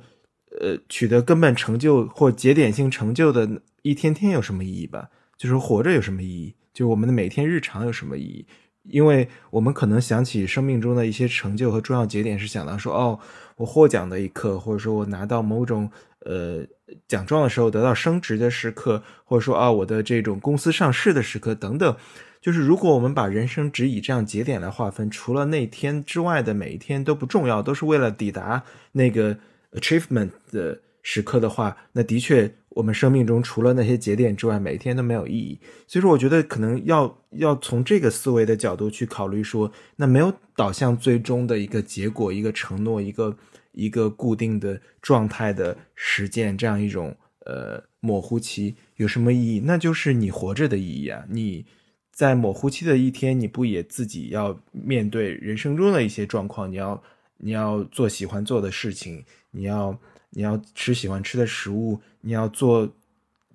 [0.60, 5.08] 呃取得根本成就或节点性成就的一天天有什么意义吧？
[5.36, 6.54] 就是活着有什么意义？
[6.72, 8.46] 就是我们的每天日常有什么意义？
[8.84, 13.18] 因为我们可能想起生命中的一些成就和重要节点，是想到说，哦，
[13.56, 15.90] 我获奖的一刻，或者说我拿到某种
[16.20, 16.64] 呃
[17.08, 21.96] 奖状的时候，得到升职的时刻，或者说啊，我的这种公司上市的时刻等等。
[22.40, 28.62] 就是如果我们把人生只以这样节点来划分，除了那天之外的每一天都不重要，都是为了抵达
[28.92, 29.36] 那个
[29.72, 32.52] achievement 的时刻的话，那的确。
[32.70, 35.58] 我们生命中除了那些节点之外，每一天都没有意义。
[35.88, 43.36] 所以说，我觉得可能要要从这个思维的角度去考虑，说那没有导向最终的一个结果、一个承诺、一个
[43.72, 47.16] 一个固定的状态的实践，这样一种
[47.46, 49.60] 呃模糊期有什么意义？
[49.64, 51.24] 那就是你活着的意义啊！
[51.28, 51.66] 你
[52.12, 56.70] 在模糊期的一天，你不也自己要面对人生中的一些状况？
[56.70, 57.02] 你要
[57.38, 59.98] 你要做喜欢做的事情，你要。
[60.32, 62.88] 你要吃喜欢吃的食物，你要做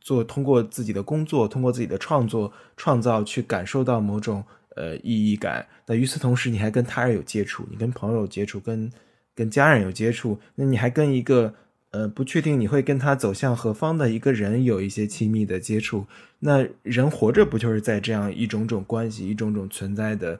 [0.02, 4.44] 做通过自己的工作，通过自己的创作创造去感受到某种
[4.76, 5.66] 呃意义感。
[5.86, 8.92] 那与此同时，你还跟他人有接触，你跟朋友接触，跟
[9.36, 11.53] 跟家人有接触，那你还跟一个
[11.91, 16.07] 呃不确定你会跟他走向何方的一个人有一些亲密的接触。
[16.40, 20.40] 那人活着不就是在这样一种种关系、一种种存在的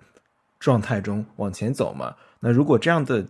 [0.60, 2.16] 状态中往前走吗？
[2.40, 3.28] 那如果这样的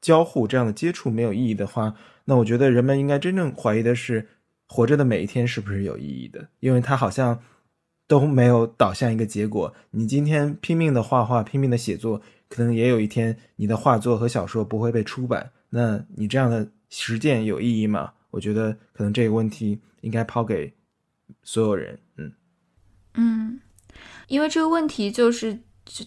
[0.00, 1.94] 交互、这样的接触没有意义的话，
[2.24, 4.28] 那我觉得人们应该真正怀疑的是，
[4.66, 6.48] 活着的每一天是不是有意义的？
[6.60, 7.40] 因为他好像
[8.10, 9.72] 都没有导向一个结果。
[9.92, 15.48] 你今天拼命的画画，拼命的写作，可能也有一天你的画作和小说不会被出版。
[15.68, 18.12] 那你这样的实践有意义吗？
[18.32, 20.74] 我觉得可能这个问题应该抛给
[21.44, 21.96] 所有人。
[22.16, 22.32] 嗯
[23.14, 23.60] 嗯，
[24.26, 25.56] 因为这个问题就是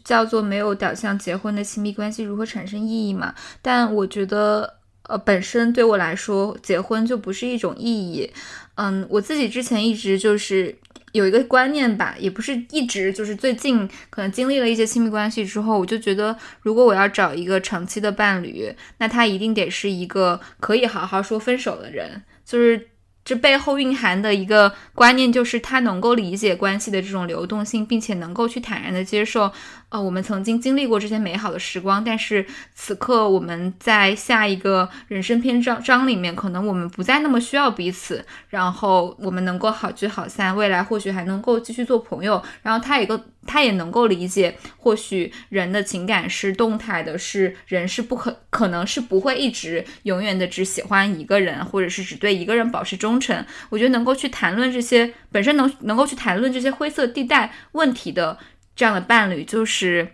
[0.03, 3.33] 叫做没有导向结婚的亲密关系如何产生意义嘛？
[3.61, 4.81] 但我觉得。
[5.09, 8.31] 呃，本身对我来说，结婚就不是一种意义。
[8.75, 10.73] 嗯，我自己之前一直就是
[11.13, 22.89] 有一个观念吧，也不是一直，就是最近可能经历了一些亲密关系之后，我就觉得，如果我要找一个长期的伴侣，那他一定得是一个可以好好说分手的人，就是。
[23.25, 29.49] 这背后蕴含的一个观念，就是他能够理解关系的这种流动性，并且能够去坦然的接受，
[29.93, 32.43] 呃，我们曾经经历过这些美好的时光，但是
[32.73, 43.23] 此刻我们在下一个人生篇章章里面，可能我们不再那么需要彼此，然后我们能够好聚好散，未来或许还能够继续做朋友，然后他也个。
[43.45, 53.45] 他也能够理解，或许人的情感是动态的，是人是不可可能是不会一直永远的只喜欢一个人，或者是只对一个人保持忠诚。
[53.69, 58.37] 我觉得能够去谈论这些本身能能够去谈论这些灰色地带问题的
[58.75, 60.07] 这样的伴侣，就是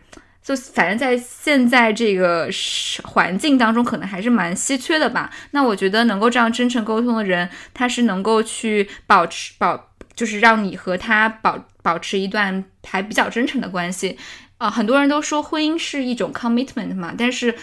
[0.44, 2.50] 就反正在现在这个
[3.04, 5.30] 环境当中，可能还是蛮稀缺的吧。
[5.52, 9.88] 那我觉得能够这样真诚沟通的人，他是能够去保持保。
[10.16, 14.18] 就是让你和他保保持一段还比较真诚的关系，
[14.58, 17.56] 啊，很多人都说婚姻是一种 commitment 嘛，但是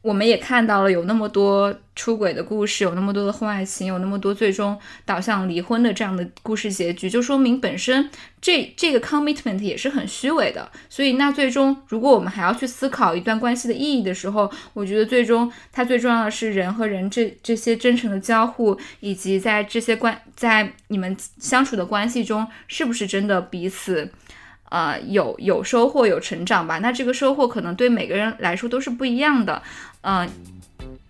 [0.00, 8.08] 我们也看到了有那么多出轨的故事，有那么多的婚外情，有那么多最终导向离婚的这样的故事结局，就说明本身
[8.40, 10.70] 这这个 commitment 也是很虚伪的。
[10.88, 24.10] 所以那最终，如果我们还要去思考一段关系的意义的时候，我觉得最终它最重要的是人和人这这些真诚的交互，以及在这些关在你们相处的关系中，是不是真的彼此。
[24.70, 26.78] 呃，有有收获，有成长吧。
[26.78, 29.62] 那这个收获可能对每个人来说都是不一样的。
[30.02, 30.28] 嗯，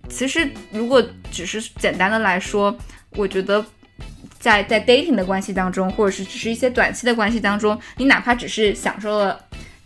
[0.09, 2.77] 其实如果只是简单的来说，
[3.17, 3.65] 我觉得
[4.39, 9.41] 在在 dating 的关系当中，或者是只是一些短期的关系当中，你哪怕只是享受了。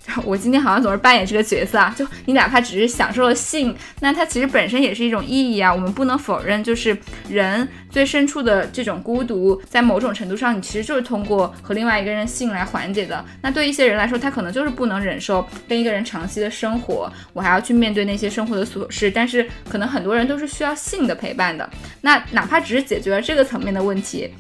[0.27, 5.73] 我今天好像总是扮演这个角色啊，就你哪怕只是享受了性，那它其实本身也是一种意义啊。
[5.73, 6.97] 我们不能否认，就是
[7.29, 13.25] 人最深处的这种孤独，在某种程度上，你其实就是通过和另外一个人性来缓解的。
[13.43, 19.09] 那对一些人来说，他可能就是不能忍受跟一个人长期的生活，我还要去面对那些生活的琐事。
[19.09, 21.69] 但是可能很多人都是需要性的陪伴的。
[22.01, 24.35] 那哪怕只是解决了这个层面的问题，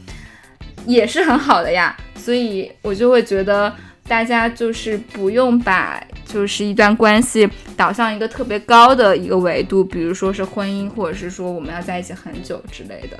[0.86, 1.96] 也是很好的呀。
[2.16, 3.72] 所以我就会觉得。
[4.12, 13.16] 大家就是不用把就是一段关系导向一个特别高的一个维度，比如说是婚姻，或者是说我们要在一起很久之类的。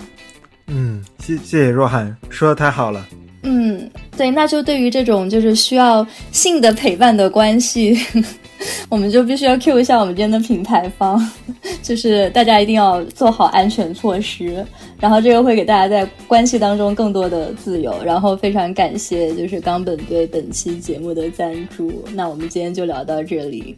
[0.67, 3.09] 嗯，谢谢谢若涵说的太好了。
[3.43, 7.99] 嗯，对，那就对于这种就是需要性的陪伴的关系，
[8.89, 11.21] 我们就必须要 Q 一下我们今天的品牌方，
[11.83, 14.65] 就是大家一定要做好安全措施，
[15.01, 17.93] 然后这个会给大家在关系当中更多的自由。
[18.05, 22.05] 然后非常感谢就是冈本对本期节目的赞助。
[22.15, 23.77] 那我们今天就聊到这里。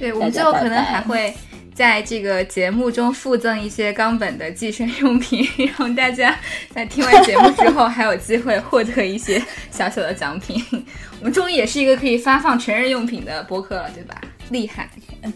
[0.00, 1.32] 对，我们最后可能还会
[1.74, 5.46] 在这个节目中附赠一些冈本的计生用品，
[5.78, 6.36] 让大家
[6.74, 9.40] 在听完节目之后还有机会获得一些
[9.70, 10.64] 小小的奖品。
[11.20, 14.20] 我们终于也是一个可以发放成人用品的播客了，对吧？
[14.48, 14.90] 厉害！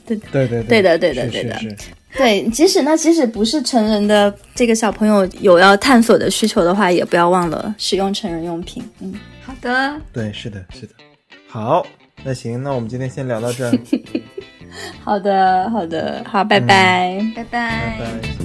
[0.06, 1.76] 对对对对的对的对的
[2.16, 8.82] 对，即使那即使不是成人的这个小朋友有要探索的需求的话，也不要忘了使用成人用品。
[9.00, 9.14] 嗯，
[9.44, 10.94] 好的，对，是的，是的。
[11.46, 11.86] 好，
[12.24, 13.78] 那行，那我们今天先聊到这儿，
[15.04, 17.20] 好的好的，好，拜拜。
[17.34, 18.43] 拜拜拜拜。